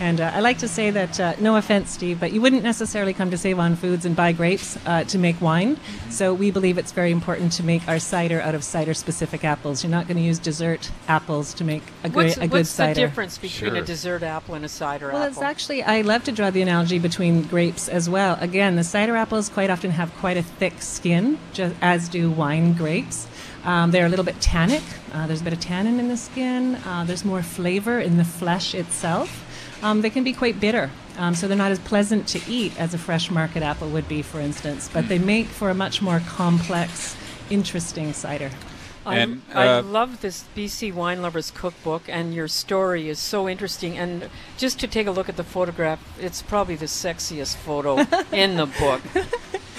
[0.00, 3.12] And uh, I like to say that, uh, no offense, Steve, but you wouldn't necessarily
[3.12, 5.76] come to Save On Foods and buy grapes uh, to make wine.
[5.76, 6.10] Mm-hmm.
[6.10, 9.84] So we believe it's very important to make our cider out of cider-specific apples.
[9.84, 12.70] You're not going to use dessert apples to make a, great, What's, a good what's
[12.70, 12.94] cider.
[12.94, 13.82] the difference between Sure.
[13.82, 15.20] a dessert apple and a cider Well, apple?
[15.20, 18.38] Well, it's actually, I love to draw the analogy between grapes as well.
[18.40, 22.72] Again, the cider apples quite often have quite a thick skin, just as do wine
[22.72, 23.28] grapes.
[23.64, 24.82] Um, they're a little bit tannic.
[25.12, 26.76] Uh, there's a bit of tannin in the skin.
[26.86, 29.44] Uh, there's more flavor in the flesh itself.
[29.82, 32.92] Um, they can be quite bitter, um, so they're not as pleasant to eat as
[32.92, 34.90] a fresh market apple would be, for instance.
[34.92, 37.16] But they make for a much more complex,
[37.48, 38.50] interesting cider.
[39.06, 43.48] I, And, I uh, love this BC Wine Lovers Cookbook, and your story is so
[43.48, 43.96] interesting.
[43.96, 48.56] And just to take a look at the photograph, it's probably the sexiest photo in
[48.56, 49.00] the book.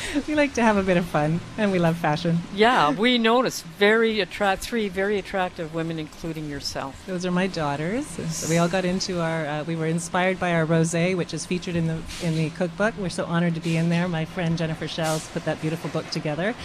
[0.27, 2.39] we like to have a bit of fun, and we love fashion.
[2.53, 7.03] Yeah, we noticed very attract three very attractive women, including yourself.
[7.07, 8.05] Those are my daughters.
[8.07, 9.45] So we all got into our.
[9.45, 12.93] Uh, we were inspired by our rosé, which is featured in the in the cookbook.
[12.97, 14.07] We're so honored to be in there.
[14.07, 16.55] My friend Jennifer Schell put that beautiful book together,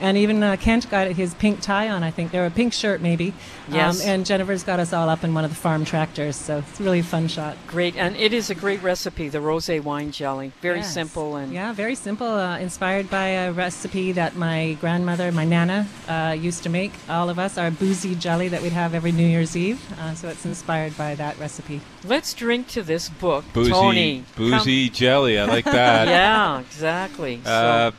[0.00, 2.02] and even uh, Kent got his pink tie on.
[2.02, 3.34] I think they're a pink shirt, maybe.
[3.70, 4.00] Yes.
[4.02, 6.36] Um, and Jennifer's got us all up in one of the farm tractors.
[6.36, 7.56] So it's a really fun shot.
[7.66, 10.52] Great, and it is a great recipe, the rosé wine jelly.
[10.60, 10.92] Very Yes.
[10.94, 12.26] simple and Yeah, very simple.
[12.26, 16.92] Uh, inspired by a recipe that my grandmother, my nana, uh, used to make.
[17.08, 19.80] All of us, our boozy jelly that we'd have every New Year's Eve.
[19.98, 21.80] Uh, so it's inspired by that recipe.
[22.04, 24.24] Let's drink to this book, boozy, Tony.
[24.36, 25.38] boozy jelly.
[25.38, 26.08] I like that.
[26.08, 27.40] yeah, exactly.
[27.46, 27.92] Uh,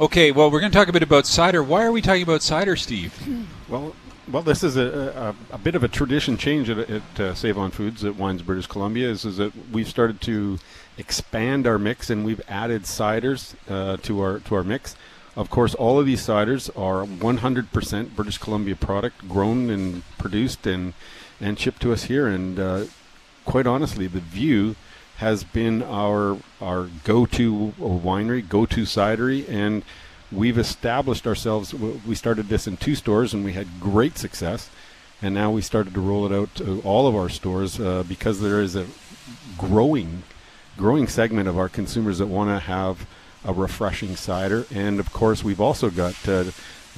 [0.00, 1.62] okay, well, we're going to talk a bit about cider.
[1.62, 3.14] Why are we talking about cider, Steve?
[3.68, 3.94] Well,
[4.30, 7.56] Well, this is a, a, a bit of a tradition change at, at uh, Save
[7.56, 9.08] On Foods at Wines British Columbia.
[9.08, 10.58] Is, is that we've started to
[10.98, 14.96] expand our mix and we've added ciders uh, to our to our mix.
[15.34, 20.92] Of course, all of these ciders are 100% British Columbia product, grown and produced and
[21.40, 22.26] and shipped to us here.
[22.26, 22.84] And uh,
[23.44, 24.76] quite honestly, the View
[25.16, 29.84] has been our our go-to winery, go-to cidery, and
[30.30, 31.72] we've established ourselves.
[31.74, 34.68] We started this in two stores, and we had great success.
[35.24, 38.40] And now we started to roll it out to all of our stores uh, because
[38.40, 38.86] there is a
[39.56, 40.24] growing,
[40.76, 43.06] growing segment of our consumers that want to have
[43.44, 44.66] a refreshing cider.
[44.72, 46.44] And of course, we've also got uh,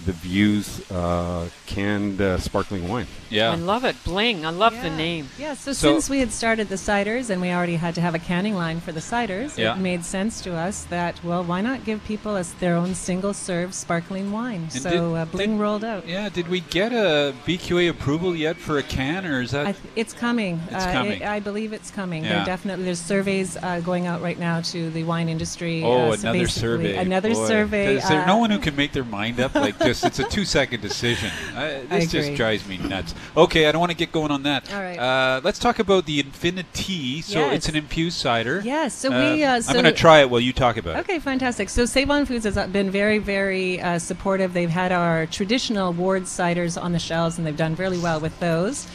[0.05, 3.07] the Views uh, canned uh, sparkling wine.
[3.31, 3.53] Yeah.
[3.53, 3.97] I love it.
[4.05, 4.45] Bling.
[4.45, 5.29] I love the name.
[5.39, 8.15] Yeah, so, So- since we had started the ciders and we already had to have
[8.15, 9.75] a canning line for the ciders, Yeah.
[9.75, 13.33] it made sense to us that, well, why not give people us their own single
[13.33, 14.69] serve sparkling wine?
[14.73, 16.09] And so did- uh, Bling rolled out.
[16.09, 19.67] Yeah, did we get a VQA approval yet for a can, or is that?
[19.67, 20.61] I th- it's coming.
[20.71, 21.23] It's uh, coming.
[21.23, 22.25] I believe it's coming.
[22.25, 22.37] Yeah.
[22.37, 25.83] There definitely there's surveys uh, going out right now to the wine industry.
[25.85, 26.97] Oh, uh, so another survey.
[26.97, 27.47] Another Boy.
[27.47, 27.97] survey.
[27.97, 30.05] Is there uh, no one who can make their mind up like this?
[30.05, 31.31] It's a two-second decision.
[31.55, 32.37] Uh, this just agree.
[32.37, 33.15] drives me nuts.
[33.37, 34.73] Okay, I don't want to get going on that.
[34.73, 34.99] All right.
[34.99, 37.23] Uh, let's talk about the Infinity.
[37.23, 37.57] So Yes.
[37.57, 38.61] it's an infused cider.
[38.65, 41.01] Yes, so we, uh, I'm going to try it while you talk about it.
[41.01, 41.69] Okay, fantastic.
[41.69, 44.53] So Save On Foods has been very, very uh, supportive.
[44.53, 48.39] They've had our traditional Ward ciders on the shelves, and they've done really well with
[48.41, 48.87] those.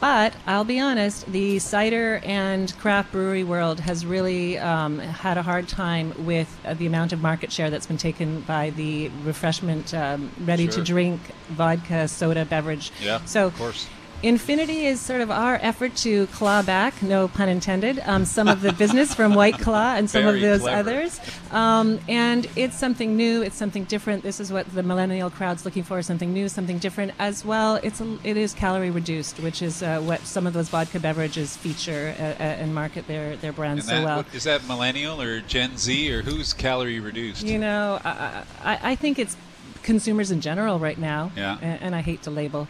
[0.00, 5.42] But I'll be honest, the cider and craft brewery world has really um, had a
[5.42, 9.92] hard time with uh, the amount of market share that's been taken by the refreshment,
[9.94, 12.92] um, ready-to-drink vodka, soda, beverage.
[13.00, 13.88] Yeah, So of course.
[14.20, 18.62] Infinity is sort of our effort to claw back, no pun intended, um, some of
[18.62, 20.90] the business from White Claw and some Very of those clever.
[20.90, 21.20] others.
[21.52, 24.24] Um, and it's something new, it's something different.
[24.24, 27.76] This is what the millennial crowd's looking for something new, something different as well.
[27.76, 31.56] It's a, it is calorie reduced, which is uh, what some of those vodka beverages
[31.56, 34.16] feature uh, uh, and market their, their brands And so well.
[34.16, 37.44] what- is that millennial or Gen Z or who's calorie reduced?
[37.46, 39.36] You know, I, I, I think it's
[39.84, 41.30] consumers in general right now.
[41.36, 41.56] Yeah.
[41.60, 42.66] a- And, I hate to label.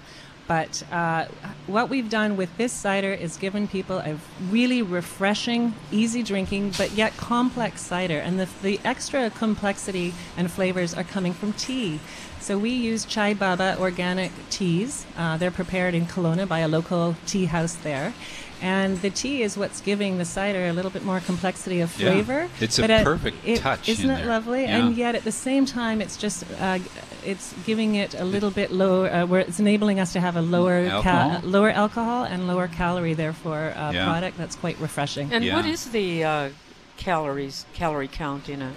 [0.49, 1.27] But uh,
[1.67, 4.19] what we've done with this cider is given people a
[4.51, 8.19] really refreshing, easy drinking, but yet complex cider.
[8.19, 12.01] And the, the extra complexity and flavors are coming from tea.
[12.41, 15.05] So we use Chai Baba organic teas.
[15.19, 18.15] Uh, they're prepared in Kelowna by a local tea house there.
[18.61, 22.11] And the tea is what's giving the cider a little bit more complexity of Yeah.
[22.13, 22.49] flavor.
[22.61, 24.27] It's a But, uh, perfect it- touch Isn't in it there.
[24.27, 24.63] lovely?
[24.63, 24.77] Yeah.
[24.79, 26.79] And yet at the same time, it's just uh,
[27.25, 29.09] it's giving it a little bit lower.
[29.13, 31.41] Uh, where it's enabling us to have a lower Alcohol?
[31.45, 34.05] lower alcohol and lower calorie, therefore uh, Yeah.
[34.05, 35.33] product that's quite refreshing.
[35.33, 36.49] And what is the uh,
[36.97, 38.73] calories calorie count in a?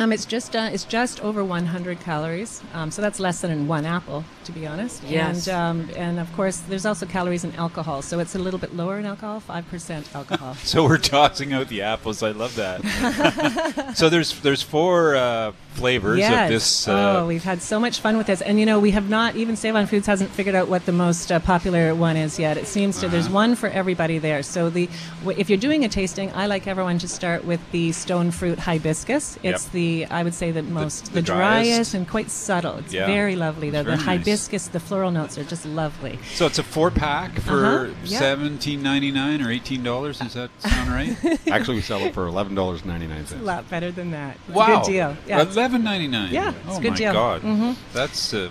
[0.00, 3.66] Um, it's just uh, it's just over 100 calories, um, so that's less than in
[3.66, 5.02] one apple, to be honest.
[5.02, 5.48] Yes.
[5.48, 8.74] And um, and of course, there's also calories in alcohol, so it's a little bit
[8.76, 10.56] lower in alcohol, five percent alcohol.
[10.68, 12.22] So we're tossing out the apples.
[12.22, 13.92] I love that.
[13.96, 16.44] so there's there's four uh, flavors yes.
[16.44, 16.88] of this.
[16.88, 19.36] Uh, oh, we've had so much fun with this, and you know, we have not
[19.36, 22.56] even Save On Foods hasn't figured out what the most uh, popular one is yet.
[22.56, 23.34] It seems to there's Uh-huh.
[23.34, 24.42] one for everybody there.
[24.42, 24.88] So the
[25.20, 28.58] w- if you're doing a tasting, I like everyone to start with the stone fruit
[28.58, 29.38] hibiscus.
[29.42, 29.72] It's Yep.
[29.72, 31.70] the I would say the most the the, driest.
[31.70, 31.94] driest.
[31.94, 32.78] and quite subtle.
[32.78, 33.06] It's Yeah.
[33.06, 33.70] very lovely.
[33.70, 34.18] The, It's the very nice.
[34.26, 36.18] hibiscus, the floral notes are just lovely.
[36.34, 38.18] so it's a four pack for Uh-huh, yeah.
[38.18, 40.18] seventeen ninety nine or eighteen dollars.
[40.18, 41.16] Does that sound right?
[41.50, 44.36] Actually, we sell it for eleven dollars ninety nine a lot better than that.
[44.46, 45.16] It's wow, a good deal.
[45.26, 45.38] Yeah.
[45.68, 46.32] Eleven ninety nine.
[46.32, 47.12] Yeah, oh it's a good my deal.
[47.12, 47.76] god, Mhm.
[47.92, 48.48] that's uh,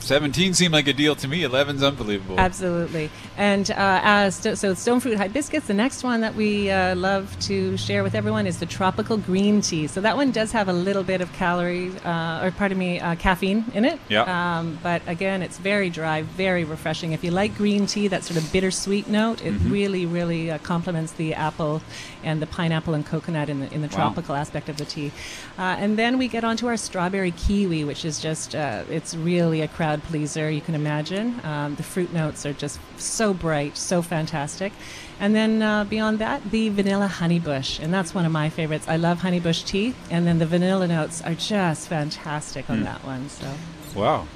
[0.00, 1.42] uh, seventeen seemed like a deal to me.
[1.44, 2.38] Eleven's unbelievable.
[2.38, 3.10] Absolutely.
[3.36, 7.76] And uh, sto- so stone fruit hibiscus, the next one that we uh, love to
[7.76, 9.86] share with everyone is the tropical green tea.
[9.86, 13.14] So that one does have a little bit of calories, uh, or pardon me, uh,
[13.16, 13.98] caffeine in it.
[14.08, 14.22] Yeah.
[14.58, 17.12] Um, but again, it's very dry, very refreshing.
[17.12, 19.70] If you like green tea, that sort of bittersweet note, it Mhm.
[19.70, 21.82] really, really uh, complements the apple
[22.22, 23.96] and the pineapple and coconut in the in the Wow.
[23.96, 25.10] tropical aspect of the tea.
[25.58, 29.60] Uh, and then we get onto our strawberry kiwi, which is just uh, it's really
[29.62, 30.50] a crowd pleaser.
[30.50, 34.72] You can imagine um, the fruit notes are just so bright, so fantastic.
[35.18, 38.86] And then uh, beyond that, the vanilla honeybush, and that's one of my favorites.
[38.88, 42.84] I love honeybush tea, and then the vanilla notes are just fantastic on Mm.
[42.84, 43.28] that one.
[43.28, 43.46] So
[43.94, 44.26] Wow,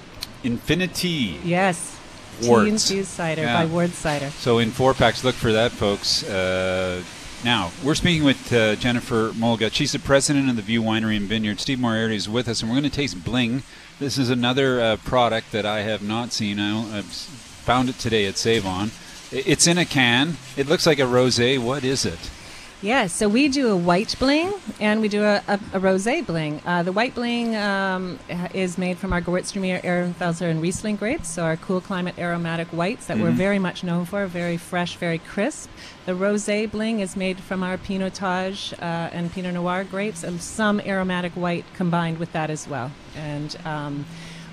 [0.42, 1.40] Infinity.
[1.44, 1.96] yes,
[2.40, 3.54] tea infused cider Yeah.
[3.60, 4.30] by Ward Cider.
[4.38, 6.22] So in four packs, look for that, folks.
[6.22, 7.02] Uh,
[7.44, 9.72] now we're speaking with uh, Jennifer Molgat.
[9.72, 11.60] She's the president of the View Winery and Vineyard.
[11.60, 13.62] Steve Moriarty is with us, and we're going to taste Bling.
[14.00, 16.58] This is another uh, product that I have not seen.
[16.58, 18.90] I, I've found it today at Save On.
[19.30, 20.36] It's in a can.
[20.56, 21.60] It looks like a rosé.
[21.60, 22.18] What is it?
[22.84, 26.60] Yeah, so we do a white bling and we do a, a, a rosé bling.
[26.66, 28.18] Uh, the white bling um,
[28.52, 33.06] is made from our Gewürztraminer, Ehrenfelser, and Riesling grapes, so our cool climate aromatic whites
[33.06, 33.36] that we're Mhm.
[33.36, 35.70] very much known for, very fresh, very crisp.
[36.04, 40.78] The rosé bling is made from our Pinotage uh, and Pinot Noir grapes, and some
[40.80, 42.90] aromatic white combined with that as well.
[43.16, 44.04] And um,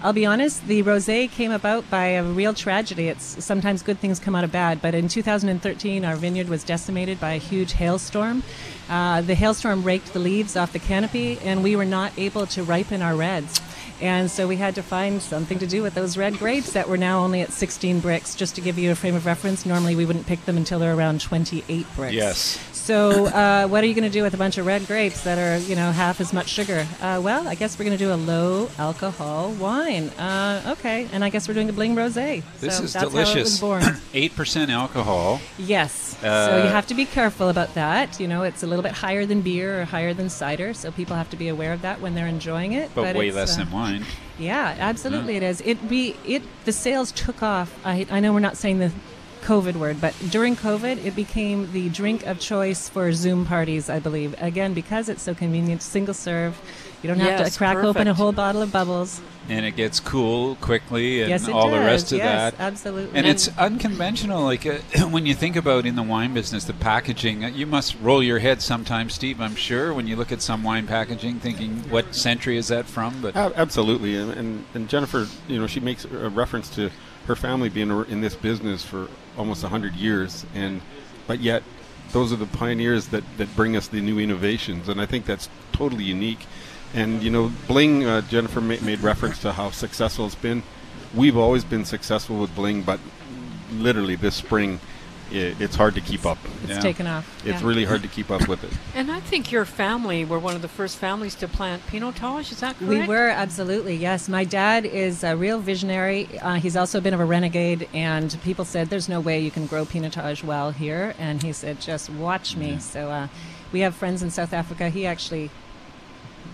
[0.03, 3.07] I'll be honest, the rosé came about by a real tragedy.
[3.07, 7.19] It's sometimes good things come out of bad, but in 2013, our vineyard was decimated
[7.19, 8.41] by a huge hailstorm.
[8.89, 12.63] Uh, the hailstorm raked the leaves off the canopy, and we were not able to
[12.63, 13.61] ripen our reds.
[14.01, 16.97] And so we had to find something to do with those red grapes that were
[16.97, 18.35] now only at 16 Brix.
[18.35, 20.95] Just to give you a frame of reference, normally we wouldn't pick them until they're
[20.95, 22.11] around 28 Brix.
[22.11, 22.57] Yes.
[22.81, 25.37] So, uh, what are you going to do with a bunch of red grapes that
[25.37, 26.87] are, you know, half as much sugar?
[26.99, 30.09] Uh, well, I guess we're going to do a low alcohol wine.
[30.09, 32.41] Uh, okay, and I guess we're doing a bling rosé.
[32.59, 33.59] This so is that's delicious.
[33.61, 34.01] How it was born.
[34.15, 35.39] Eight percent alcohol.
[35.59, 36.17] Yes.
[36.21, 38.19] so Uh, you have to be careful about that.
[38.19, 41.15] You know, it's a little bit higher than beer or higher than cider, so people
[41.15, 42.89] have to be aware of that when they're enjoying it.
[42.95, 44.05] But, way less uh, than wine.
[44.39, 45.61] yeah, absolutely it is.
[45.61, 47.71] It we it the sales took off.
[47.85, 48.91] I I know we're not saying the
[49.41, 53.89] COVID word, but during COVID, it became the drink of choice for Zoom parties.
[53.89, 56.59] I believe again because it's so convenient, single serve.
[57.03, 59.21] You don't have to crack open a whole bottle of bubbles.
[59.49, 62.61] and it gets cool quickly and Yes, it all the rest of Yes, that.
[62.63, 63.17] absolutely.
[63.17, 64.43] And, And- it's unconventional.
[64.43, 64.77] Like uh,
[65.09, 68.37] when you think about in the wine business, the packaging, uh, you must roll your
[68.37, 69.41] head sometimes, Steve.
[69.41, 73.19] I'm sure when you look at some wine packaging, thinking, "What century is that from?"
[73.21, 76.91] But A- Absolutely, and, and and Jennifer, you know, she makes a reference to
[77.25, 80.81] her family being in this business for almost hundred years, and
[81.27, 81.63] but yet
[82.11, 85.49] those are the pioneers that that bring us the new innovations, and I think that's
[85.71, 86.45] totally unique.
[86.93, 90.63] And you know, Bling, uh, Jennifer ma- made reference to how successful it's been.
[91.13, 92.99] We've always been successful with Bling, but
[93.71, 94.79] literally this spring,
[95.33, 96.37] i it's hard to keep up.
[96.63, 96.79] It's Yeah.
[96.79, 97.67] taken off, It's yeah.
[97.67, 98.71] really hard to keep up with it.
[98.95, 102.51] And I think your family were one of the first families to plant Pinotage.
[102.51, 102.89] Is that correct?
[102.89, 104.27] We were absolutely yes.
[104.29, 106.27] My dad is a real visionary.
[106.39, 109.51] Uh, he's also a bit of a renegade, and people said there's no way you
[109.51, 112.77] can grow Pinotage well here, and he said just watch me.
[112.79, 113.27] So uh,
[113.71, 114.89] we have friends in South Africa.
[114.89, 115.49] He actually,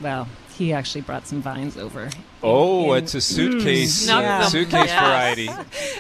[0.02, 2.10] well, he actually brought some vines over.
[2.44, 4.50] oh, in- it's a suitcase, Snuck uh, them.
[4.50, 5.04] suitcase Yes.
[5.08, 5.50] variety.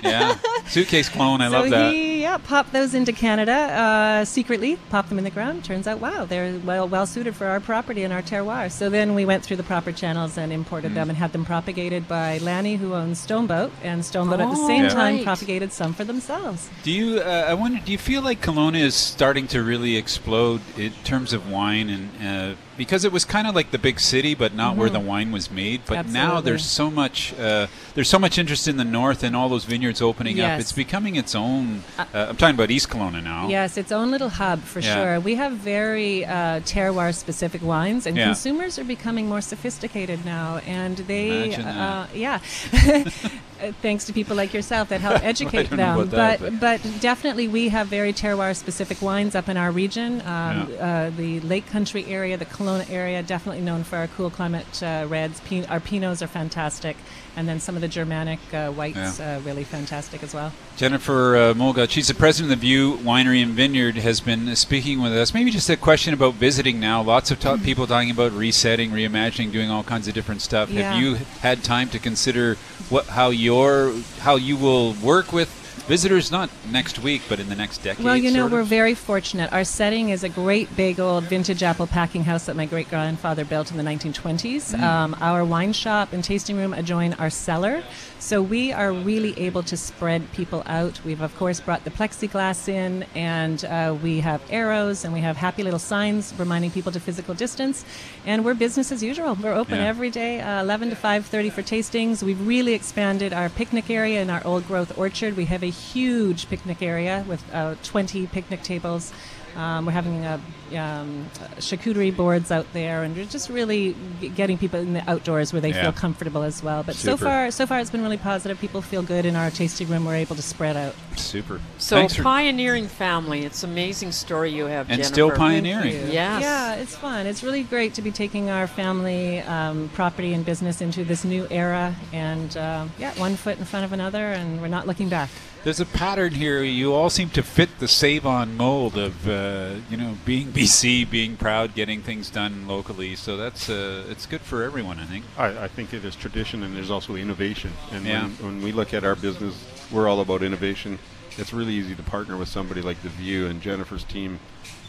[0.04, 0.36] Yeah,
[0.68, 1.42] suitcase clone.
[1.42, 1.92] I so love that.
[2.28, 5.64] Yeah popped those into Canada uh, secretly, pop them in the ground.
[5.64, 8.70] Turns out, wow, they're well well suited for our property and our terroir.
[8.70, 10.96] So then we went through the proper channels and imported Mm.
[10.96, 14.68] them and had them propagated by Lanny, who owns Stoneboat, and Stoneboat at the Oh,
[14.68, 14.90] same Yeah.
[15.02, 15.24] time right.
[15.32, 16.70] propagated some for themselves.
[16.84, 17.20] Do you?
[17.22, 17.80] Uh, I wonder.
[17.86, 22.06] Do you feel like Kelowna is starting to really explode in terms of wine, and
[22.30, 24.94] uh, because it was kind of like the big city, but not where Mhm.
[24.94, 25.82] the wine was made.
[25.86, 27.34] But now there's so much.
[27.40, 30.60] Uh, there's so much interest in the north, and all those vineyards opening up.
[30.60, 31.84] It's becoming its own.
[31.98, 33.48] Uh, I'm talking about East Kelowna now.
[33.50, 34.94] Yes, its own little hub for Yeah.
[34.96, 35.20] sure.
[35.20, 38.26] We have very uh, terroir specific wines, and Yeah.
[38.26, 40.60] consumers are becoming more sophisticated now.
[40.68, 42.40] And they, uh, yeah,
[43.62, 46.10] Uh, thanks to people like yourself that help educate them.
[46.10, 50.22] that, but, but definitely, we have very terroir specific wines up in our region.
[50.22, 54.82] Um, uh, the Lake Country area, the Kelowna area, definitely known for our cool climate
[54.84, 55.40] uh, reds.
[55.42, 56.98] Pin- our Pinots are fantastic,
[57.38, 60.52] and then some of the Germanic uh, whites, uh, really fantastic as well.
[60.76, 65.14] Jennifer uh, she's the president of the View Winery and Vineyard, has been speaking with
[65.14, 65.36] us.
[65.36, 67.04] Maybe just a question about visiting now.
[67.04, 70.72] Lots of ta- people talking about resetting, reimagining, doing all kinds of different stuff.
[70.72, 70.92] Yeah.
[70.92, 72.56] Have you had time to consider
[72.90, 77.56] what how your how you will work with visitors not next week but in the
[77.56, 78.04] next decade?
[78.04, 78.68] Well, you know, we're of?
[78.68, 79.52] very fortunate.
[79.54, 83.46] Our setting is a great big old vintage apple packing house that my great grandfather
[83.46, 84.76] built in the 1920s.
[84.76, 84.82] Mm.
[84.82, 87.84] Um, our wine shop and tasting room adjoin our cellar.
[88.20, 91.00] So we are really able to spread people out.
[91.06, 95.38] We've, of course, brought the plexiglass in, and uh, we have arrows, and we have
[95.38, 97.86] happy little signs reminding people to physical distance.
[98.26, 99.36] And we're business as usual.
[99.36, 99.88] We're open Yeah.
[99.88, 102.24] every day, uh, 11 to 5:30 for tastings.
[102.24, 105.38] We've really expanded our picnic area in our old growth orchard.
[105.38, 109.14] We have a huge picnic area with uh, 20 picnic tables.
[109.56, 110.40] Um, we're having uh
[110.76, 111.26] um,
[111.58, 113.96] charcuterie boards out there, and we're just really
[114.36, 115.84] getting people in the outdoors where they Yeah.
[115.84, 116.84] feel comfortable as well.
[116.84, 118.60] But so far, so far, it's been really positive.
[118.60, 120.06] People feel good in our tasting room.
[120.06, 120.94] We're able to spread out.
[121.16, 121.60] Super.
[121.78, 123.46] So Thanks for- pioneering family.
[123.46, 125.14] It's an amazing story you have, And Jennifer.
[125.14, 125.94] still pioneering.
[125.94, 126.12] Thank you.
[126.12, 126.42] Yes.
[126.42, 127.26] Yeah, it's fun.
[127.26, 131.48] It's really great to be taking our family um, property and business into this new
[131.50, 135.30] era, and uh, yeah, one foot in front of another, and we're not looking back.
[135.68, 136.64] There's a pattern here.
[136.64, 141.36] You all seem to fit the save-on mold of, uh, you know, being BC, being
[141.36, 143.18] proud, getting things done locally.
[143.18, 145.26] So that's uh, it's good for everyone, I think.
[145.38, 147.74] I, I think it is tradition and there's also innovation.
[147.92, 148.22] And Yeah.
[148.22, 149.62] when, when we look at our business,
[149.92, 151.00] we're all about innovation.
[151.38, 154.40] it's really easy to partner with somebody like the View and Jennifer's team,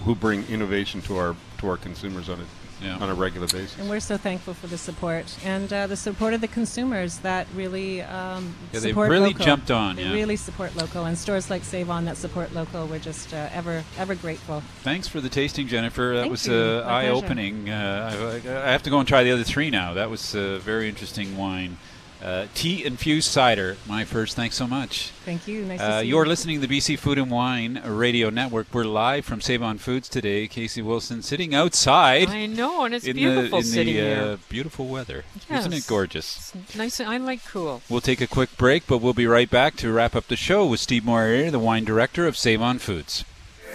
[0.05, 2.45] who bring innovation to our to our consumers on a
[2.83, 2.97] Yeah.
[2.99, 3.77] on a regular basis.
[3.79, 7.47] And we're so thankful for the support and uh, the support of the consumers that
[7.55, 9.45] really um, Yeah, they've support really local.
[9.45, 10.13] jumped on, They yeah.
[10.13, 12.87] really support local, and stores like Save On that support local.
[12.87, 14.63] We're just uh, ever ever grateful.
[14.83, 16.13] Thanks for the tasting, Jennifer.
[16.15, 16.53] That Thank was uh,
[16.85, 17.13] My pleasure.
[17.13, 17.71] eye-opening.
[17.71, 19.95] Uh, I, I have to go and try the other three now.
[19.95, 21.79] That was a very interesting wine.
[22.23, 24.35] Uh, tea infused cider, my first.
[24.35, 25.11] Thanks so much.
[25.25, 25.65] Thank you.
[25.65, 26.29] Nice to Uh, see you're you.
[26.29, 28.67] listening to the BC Food and Wine Radio Network.
[28.73, 30.49] We're live from Save On Foods today.
[30.49, 32.29] Casey Wilson sitting outside.
[32.29, 34.21] I know, and it's in beautiful the, in sitting the, here.
[34.21, 35.25] Uh, beautiful weather.
[35.49, 36.53] Isn't it gorgeous?
[36.65, 36.99] It's nice.
[37.01, 37.83] I like cool.
[37.89, 40.67] We'll take a quick break, but we'll be right back to wrap up the show
[40.67, 43.25] with Steve Moyer, the wine director of Save On Foods.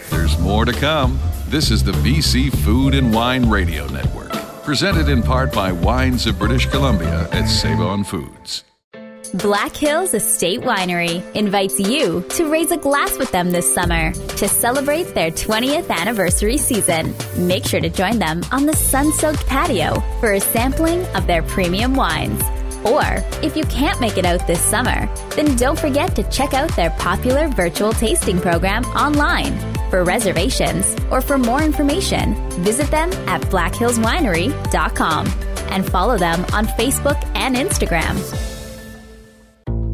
[0.10, 1.18] There's more to come.
[1.48, 4.34] This is the BC Food and Wine Radio Network,
[4.64, 8.64] presented in part by Wines of British Columbia at Save On Foods.
[9.36, 14.48] Black Hills Estate Winery invites you to raise a glass with them this summer to
[14.48, 17.16] celebrate their 20th anniversary season.
[17.36, 21.42] Make sure to join them on the sun soaked patio for a sampling of their
[21.44, 22.44] premium wines.
[22.86, 23.04] Or,
[23.42, 26.92] if you can't make it out this summer, then don't forget to check out their
[26.92, 29.73] popular virtual tasting program online.
[29.94, 32.34] For reservations or for more information,
[32.64, 35.28] visit them at blackhillswinery.com
[35.72, 38.18] and follow them on Facebook and Instagram.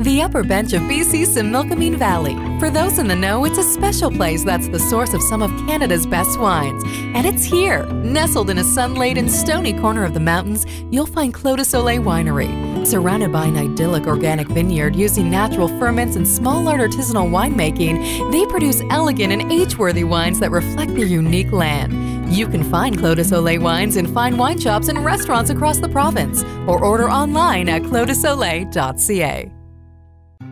[0.01, 2.33] The upper bench of BC's Similkameen Valley.
[2.59, 5.51] For those in the know, it's a special place that's the source of some of
[5.67, 6.81] Canada's best wines.
[7.13, 11.57] And it's here, nestled in a sun-laden, stony corner of the mountains, you'll find Clos
[11.57, 12.68] de Soleil Winery.
[12.85, 18.45] Surrounded by an idyllic organic vineyard using natural ferments and small art artisanal winemaking, they
[18.45, 22.33] produce elegant and age-worthy wines that reflect their unique land.
[22.33, 25.89] You can find Clos de Soleil wines in fine wine shops and restaurants across the
[25.89, 29.51] province, or order online at closdesoleil.ca.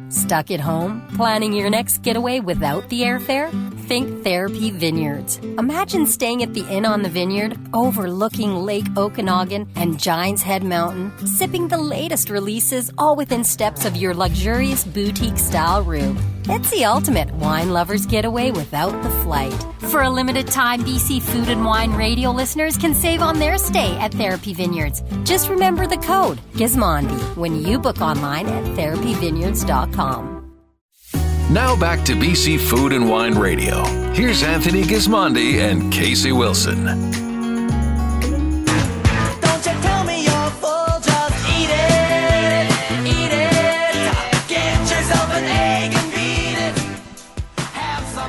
[0.10, 3.52] Stuck at home, planning your next getaway without the airfare?
[3.88, 5.38] Think Therapy Vineyards.
[5.58, 11.26] Imagine staying at the Inn on the Vineyard, overlooking Lake Okanagan and Giants Head Mountain,
[11.26, 16.18] sipping the latest releases, all within steps of your luxurious boutique style room.
[16.50, 19.56] It's the ultimate wine lover's getaway without the flight.
[19.90, 23.96] For a limited time, BC Food and Wine radio listeners can save on their stay
[24.00, 25.02] at Therapy Vineyards.
[25.24, 30.37] Just remember the code GISMONDI when you book online at therapyvineyards.com.
[31.50, 33.86] Now back to BC Food and Wine Radio.
[34.12, 36.84] Here's Anthony Gismondi and Casey Wilson.
[36.84, 37.14] Don't
[39.66, 42.70] you tell me you're full, just eat it,
[43.08, 44.14] eat it.
[44.50, 46.76] Get yourself an egg and beat it.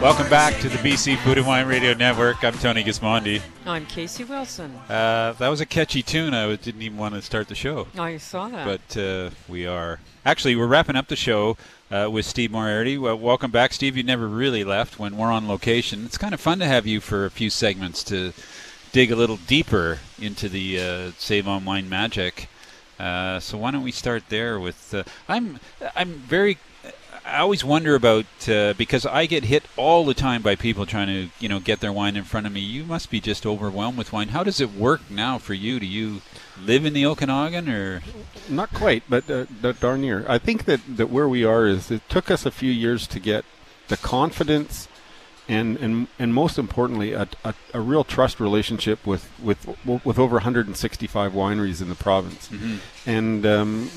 [0.00, 2.44] Welcome back to the BC Food and Wine Radio Network.
[2.44, 3.42] I'm Tony Gismondi.
[3.66, 4.76] I'm Casey Wilson.
[4.88, 6.34] Uh, that was a catchy tune.
[6.34, 7.88] I didn't even want to start the show.
[7.98, 8.64] I saw that.
[8.64, 9.98] But uh, we are.
[10.28, 11.56] Actually, we're wrapping up the show
[11.90, 12.98] uh, with Steve Moriarty.
[12.98, 13.96] Well, welcome back, Steve.
[13.96, 16.04] You never really left when we're on location.
[16.04, 18.34] It's kind of fun to have you for a few segments to
[18.92, 22.50] dig a little deeper into the uh, Save on Wine magic.
[22.98, 24.92] Uh, so why don't we start there with?
[24.92, 25.60] Uh, I'm
[25.96, 26.58] I'm very.
[27.24, 31.06] I always wonder about uh, because I get hit all the time by people trying
[31.06, 32.60] to you know get their wine in front of me.
[32.60, 34.28] You must be just overwhelmed with wine.
[34.28, 35.80] How does it work now for you?
[35.80, 36.20] Do you
[36.64, 38.02] live in the Okanagan or?
[38.48, 39.46] Not quite, but uh,
[39.80, 40.24] darn near.
[40.28, 43.20] I think that, that where we are is it took us a few years to
[43.20, 43.44] get
[43.88, 44.88] the confidence
[45.48, 49.66] and and and most importantly a, a, a real trust relationship with with
[50.04, 52.48] with over 165 wineries in the province.
[52.48, 52.78] Mhm.
[53.06, 53.90] And um,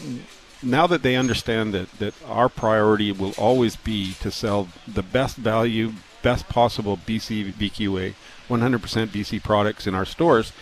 [0.63, 5.35] now that they understand that that our priority will always be to sell the best
[5.35, 8.13] value, best possible BC VQA,
[8.49, 10.53] 100% BC products in our stores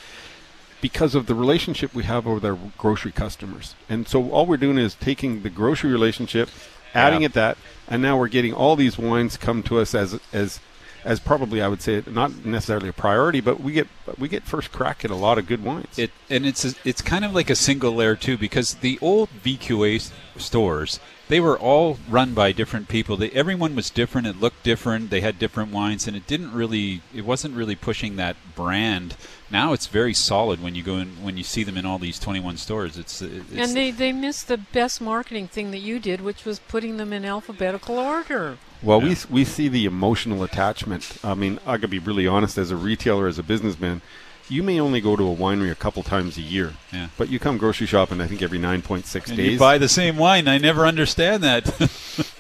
[0.82, 3.76] because of the relationship we have with our grocery customers.
[3.90, 6.50] And so all we're doing is taking the grocery relationship,
[6.94, 7.28] adding Yeah.
[7.28, 7.58] it that,
[7.88, 10.60] and now we're getting all these wines come to us as as
[11.06, 14.72] as probably I would say not necessarily a priority, but we get we get first
[14.72, 15.98] crack at a lot of good wines.
[15.98, 19.30] It and it's a, it's kind of like a single layer too because the old
[19.44, 21.00] VQA stores
[21.30, 23.16] they were all run by different people.
[23.16, 24.26] They, everyone was different.
[24.26, 25.12] It looked different.
[25.12, 29.16] They had different wines, and it didn't really it wasn't really pushing that brand.
[29.52, 32.20] Now it's very solid when you go in when you see them in all these
[32.20, 32.98] 21 stores.
[32.98, 36.60] It's, it's and they, they missed the best marketing thing that you did, which was
[36.60, 38.58] putting them in alphabetical order.
[38.82, 41.18] Well, we we see the emotional attachment.
[41.24, 44.02] I mean, I could be really honest as a retailer, as a businessman.
[44.48, 47.10] You may only go to a winery a couple times a year, Yeah.
[47.18, 48.20] but you come grocery shopping.
[48.20, 49.54] I think every nine point six and days.
[49.54, 50.48] you buy the same wine.
[50.48, 51.92] I never understand that.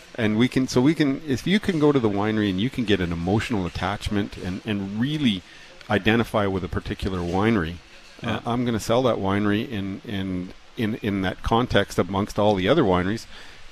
[0.15, 2.69] and we can so we can if you can go to the winery and you
[2.69, 5.41] can get an emotional attachment and and really
[5.89, 7.75] identify with a particular winery
[8.23, 8.35] Yeah.
[8.37, 12.55] uh, i'm going to sell that winery in in in in that context amongst all
[12.55, 13.25] the other wineries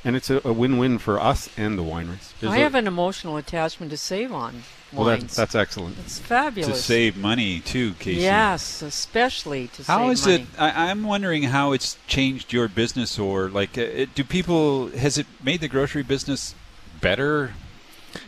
[0.04, 2.32] and it's a, a win-win for us and the wineries.
[2.40, 4.64] There's I a- have an emotional attachment to Save On
[4.94, 5.24] well, wines.
[5.24, 5.98] that's that's excellent.
[6.00, 6.78] It's fabulous.
[6.78, 8.22] To save money too, Casey.
[8.22, 10.36] Yes, especially to How save is money.
[10.36, 10.48] it?
[10.62, 14.90] I, I'm wondering how it's changed your business, or like, uh, it, do people?
[14.92, 16.56] Has it made the grocery business
[17.02, 17.54] better,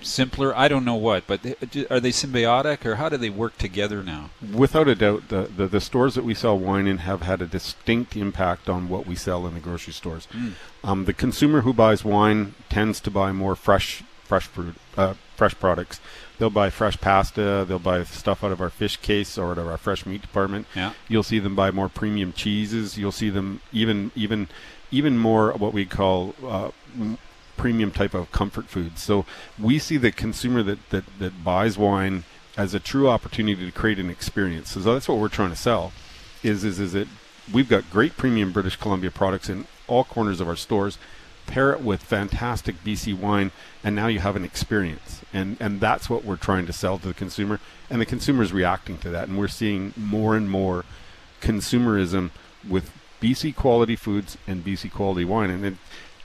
[0.01, 0.55] simpler?
[0.57, 1.45] I don't know what, but
[1.89, 4.29] are they symbiotic, or how do they work together now?
[4.53, 7.45] Without a doubt, the, the, the stores that we sell wine in have had a
[7.45, 10.27] distinct impact on what we sell in the grocery stores.
[10.31, 10.53] Mm.
[10.83, 15.55] Um, the consumer who buys wine tends to buy more fresh fresh fruit, uh, fresh
[15.59, 15.99] products.
[16.37, 17.65] They'll buy fresh pasta.
[17.67, 20.67] They'll buy stuff out of our fish case or out of our fresh meat department.
[20.75, 20.93] Yeah.
[21.07, 22.97] You'll see them buy more premium cheeses.
[22.97, 24.47] You'll see them even even
[24.91, 26.69] even more what we call uh,
[27.60, 29.03] premium type of comfort foods.
[29.03, 29.26] So
[29.60, 32.24] we see the consumer that, that, that buys wine
[32.55, 34.72] as a true opportunity to create an experience.
[34.72, 35.91] So that's what we're trying to sell.
[36.41, 37.10] Is is is that
[37.51, 40.97] we've got great premium British Columbia products in all corners of our stores.
[41.47, 43.51] Pair it with fantastic BC wine,
[43.84, 45.22] and now you have an experience.
[45.34, 47.60] And and that's what we're trying to sell to the consumer.
[47.89, 49.28] And the consumer is reacting to that.
[49.28, 50.86] And we're seeing more and more
[51.41, 52.32] consumerism
[52.68, 52.91] with
[53.22, 55.49] BC quality foods and BC quality wine.
[55.49, 55.74] And it,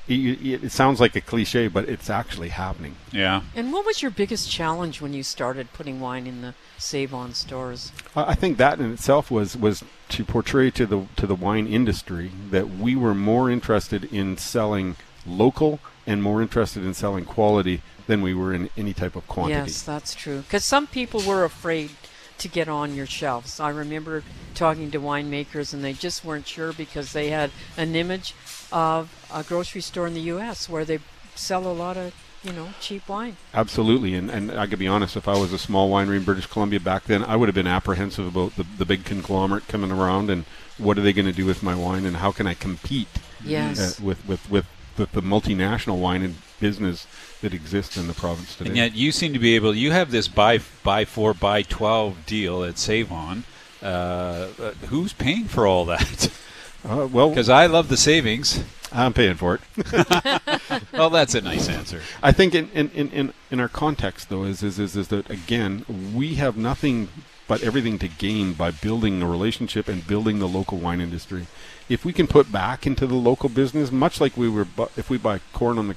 [0.07, 2.97] it, it sounds like a cliche, but it's actually happening.
[3.11, 3.43] Yeah.
[3.55, 7.33] And what was your biggest challenge when you started putting wine in the Save On
[7.33, 7.93] stores?
[8.15, 11.67] I I think that in itself was was to portray to the to the wine
[11.67, 14.97] industry that we were more interested in selling
[15.27, 19.71] local and more interested in selling quality than we were in any type of quantity.
[19.71, 20.41] Yes, that's true.
[20.41, 21.91] Because some people were afraid
[22.39, 23.61] to get on your shelves.
[23.61, 24.23] I remember
[24.55, 28.35] talking to winemakers, and they just weren't sure because they had an image
[28.75, 30.69] of a grocery store in the U.S.
[30.69, 30.99] where they
[31.37, 32.13] sell a lot of,
[32.43, 33.37] you know, cheap wine.
[33.55, 35.17] Absolutely, and and I could be honest.
[35.17, 37.67] If I was a small winery in British Columbia back then, I would have been
[37.67, 40.45] apprehensive about the the big conglomerate coming around and
[40.77, 43.09] what are they going to do with my wine and how can I compete
[43.45, 43.79] Yes.
[44.01, 44.67] uh, with with with
[44.99, 47.07] with the multinational wine and business
[47.43, 48.69] that exists in the province today.
[48.71, 49.75] And yet you seem to be able.
[49.75, 53.45] You have this buy buy four buy twelve deal at Save On.
[53.83, 56.31] Uh, uh, who's paying for all that?
[56.85, 58.63] Uh, well, because I love the savings.
[58.93, 59.61] I'm paying for it.
[60.93, 62.01] well, that's a nice answer.
[62.23, 65.29] I think in, in, in, in, in our context though is, is is is that
[65.31, 67.09] again we have nothing
[67.47, 71.47] but everything to gain by building a relationship and building the local wine industry.
[71.89, 75.11] If we can put back into the local business, much like we were, bu- if
[75.11, 75.95] we buy corn on the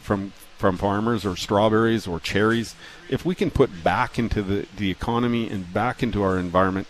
[0.00, 2.74] from from farmers or strawberries or cherries,
[3.10, 6.86] if we can put back into the, the economy and back into our environment,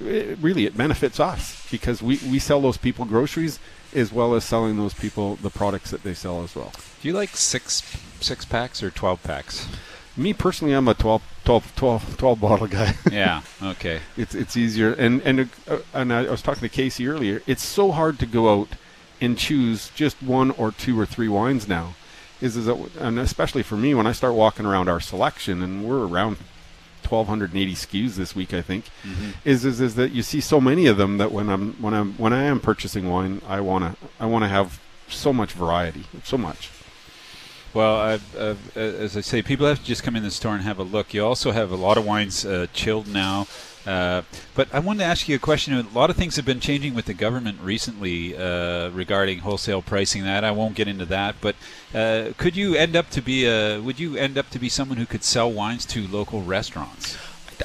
[0.00, 3.58] it, really it benefits us because we, we sell those people groceries
[3.94, 6.72] as well as selling those people the products that they sell as well.
[7.00, 7.82] Do you like six
[8.20, 9.66] six packs or twelve packs?
[10.16, 12.96] Me personally, I'm a 12, 12, 12, 12 bottle guy.
[13.12, 13.42] Yeah.
[13.62, 14.00] Okay.
[14.16, 17.40] it's it's easier, and and uh, and I, I was talking to Casey earlier.
[17.46, 18.70] It's so hard to go out
[19.20, 21.94] and choose just one or two or three wines now.
[22.40, 25.84] Is is that, and especially for me when I start walking around our selection, and
[25.84, 26.38] we're around
[27.10, 28.84] 1,280 SKUs this week, I think.
[29.04, 29.34] Mhm.
[29.44, 32.12] Is, is is that you see so many of them that when I'm when I'm
[32.14, 36.70] when I am purchasing wine, I wanna I wanna have so much variety, so much.
[37.74, 40.62] Well, I've, I've, as I say, people have to just come in the store and
[40.64, 41.12] have a look.
[41.12, 43.46] You also have a lot of wines uh, chilled now.
[43.88, 44.22] Uh,
[44.54, 45.72] but I wanted to ask you a question.
[45.72, 50.24] A lot of things have been changing with the government recently uh, regarding wholesale pricing.
[50.24, 51.36] That I won't get into that.
[51.40, 51.56] But
[51.94, 53.80] uh, could you end up to be a?
[53.80, 57.16] Would you end up to be someone who could sell wines to local restaurants?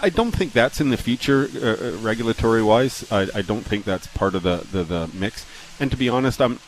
[0.01, 3.05] I don't think that's in the future, uh, uh, regulatory wise.
[3.11, 5.45] I, I don't think that's part of the, the, the mix.
[5.79, 6.59] And to be honest, I'm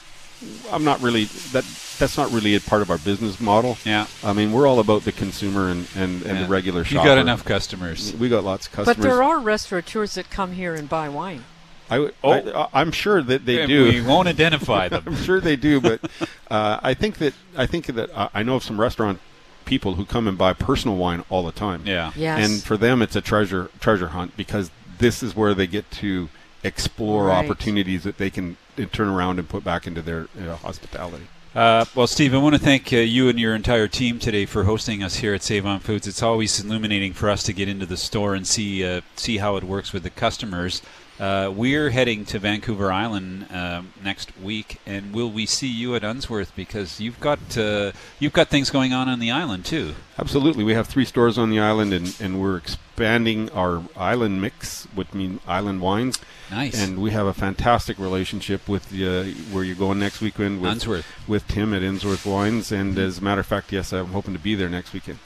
[0.70, 1.64] I'm not really that.
[1.98, 3.78] That's not really a part of our business model.
[3.86, 4.08] Yeah.
[4.24, 6.44] I mean, we're all about the consumer and, and, and Yeah.
[6.44, 7.08] the regular You shopper.
[7.08, 8.14] got enough customers.
[8.14, 8.98] We got lots of customers.
[8.98, 11.46] But there are restaurateurs that come here and buy wine.
[11.90, 12.68] I, w- oh.
[12.74, 13.84] I, am sure that they Yeah, do.
[13.86, 15.04] we won't identify them.
[15.06, 16.02] I'm sure they do, but
[16.50, 19.20] uh, I think that I think that uh, I know of some restaurant
[19.66, 21.84] people who come and buy personal wine all the time.
[21.86, 22.12] Yeah.
[22.16, 22.50] Yes.
[22.50, 26.30] And for them, it's a treasure treasure hunt because this is where they get to
[26.64, 27.46] explore Right.
[27.46, 28.58] opportunities that they can
[28.92, 31.28] turn around and put back into their uh, hospitality.
[31.56, 34.66] Uh, well, Steve, I want to thank uh, you and your entire team today for
[34.66, 36.06] hosting us here at Save On Foods.
[36.06, 39.56] It's always illuminating for us to get into the store and see uh, see how
[39.56, 40.82] it works with the customers.
[41.18, 46.04] Uh, we're heading to Vancouver Island um, next week, and will we see you at
[46.04, 49.96] Unsworth because you've got uh, you've got things going on on the island too?
[50.20, 54.86] Absolutely, we have three stores on the island, and, and we're expanding our island mix,
[54.94, 56.20] which mean island wines.
[56.52, 56.78] Nice.
[56.78, 61.06] And we have a fantastic relationship with uh, where you're going next weekend with Unsworth.
[61.30, 64.40] with Tim at Unsworth Wines, and as a matter of fact, yes, I'm hoping to
[64.40, 65.20] be there next weekend.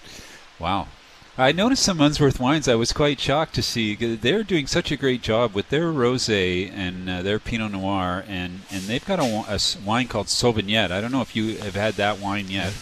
[0.59, 0.87] Wow.
[1.39, 2.67] I noticed some Unsworth wines.
[2.67, 6.69] I was quite shocked to see they're doing such a great job with their rosé
[6.69, 10.91] and uh, their Pinot Noir, and, and they've got a, a wine called Sauvignon.
[10.91, 12.73] I don't know if you have had that wine yet.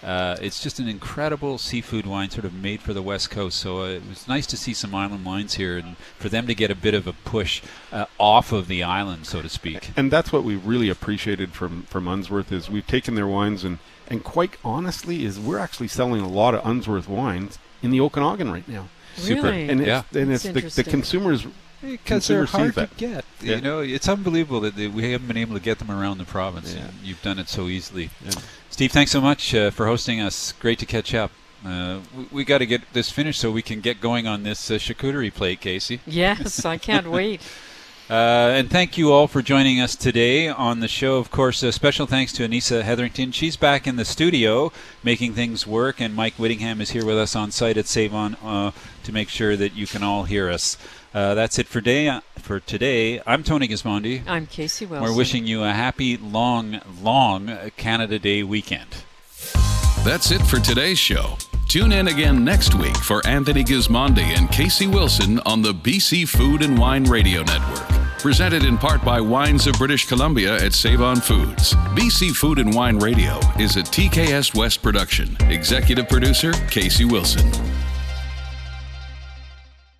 [0.00, 3.58] Uh, it's just an incredible seafood wine, sort of made for the West Coast.
[3.58, 6.54] So uh, it was nice to see some island wines here, and for them to
[6.54, 9.90] get a bit of a push uh, off of the island, so to speak.
[9.96, 13.80] And that's what we really appreciated from from Unsworth is we've taken their wines and
[14.06, 18.50] and quite honestly is we're actually selling a lot of Unsworth wines in the Okanagan
[18.50, 18.88] right now.
[19.26, 19.68] Really?
[19.68, 20.02] And it's, Yeah.
[20.20, 21.46] and it's the, the consumers
[21.80, 23.24] Because they're hard to get.
[23.40, 23.56] Yeah.
[23.56, 26.24] You know, it's unbelievable that they, we haven't been able to get them around the
[26.24, 26.74] province.
[26.74, 28.10] and You've done it so easily.
[28.70, 30.52] Steve, thanks so much uh, for hosting us.
[30.58, 31.30] Great to catch up.
[31.64, 34.70] Uh, we, we got to get this finished so we can get going on this
[34.70, 36.00] uh, charcuterie plate, Casey.
[36.06, 37.40] Yes, I can't wait.
[38.10, 41.16] Uh, and thank you all for joining us today on the show.
[41.16, 43.32] Of course, a special thanks to Anissa Hetherington.
[43.32, 47.34] She's back in the studio making things work, and Mike Whittingham is here with us
[47.34, 48.72] on site at Save On uh,
[49.04, 50.76] to make sure that you can all hear us.
[51.14, 53.22] Uh, that's it for day for today.
[53.26, 54.22] I'm Tony Gismondi.
[54.26, 55.02] I'm Casey Wilson.
[55.02, 58.96] We're wishing you a happy, long, long Canada Day weekend.
[60.04, 61.38] That's it for today's show.
[61.68, 66.62] Tune in again next week for Anthony Gismondi and Casey Wilson on the BC Food
[66.62, 67.88] and Wine Radio Network.
[68.20, 71.74] Presented in part by Wines of British Columbia at Save On Foods.
[71.94, 75.36] BC Food and Wine Radio is a TKS West production.
[75.50, 77.50] Executive producer Casey Wilson.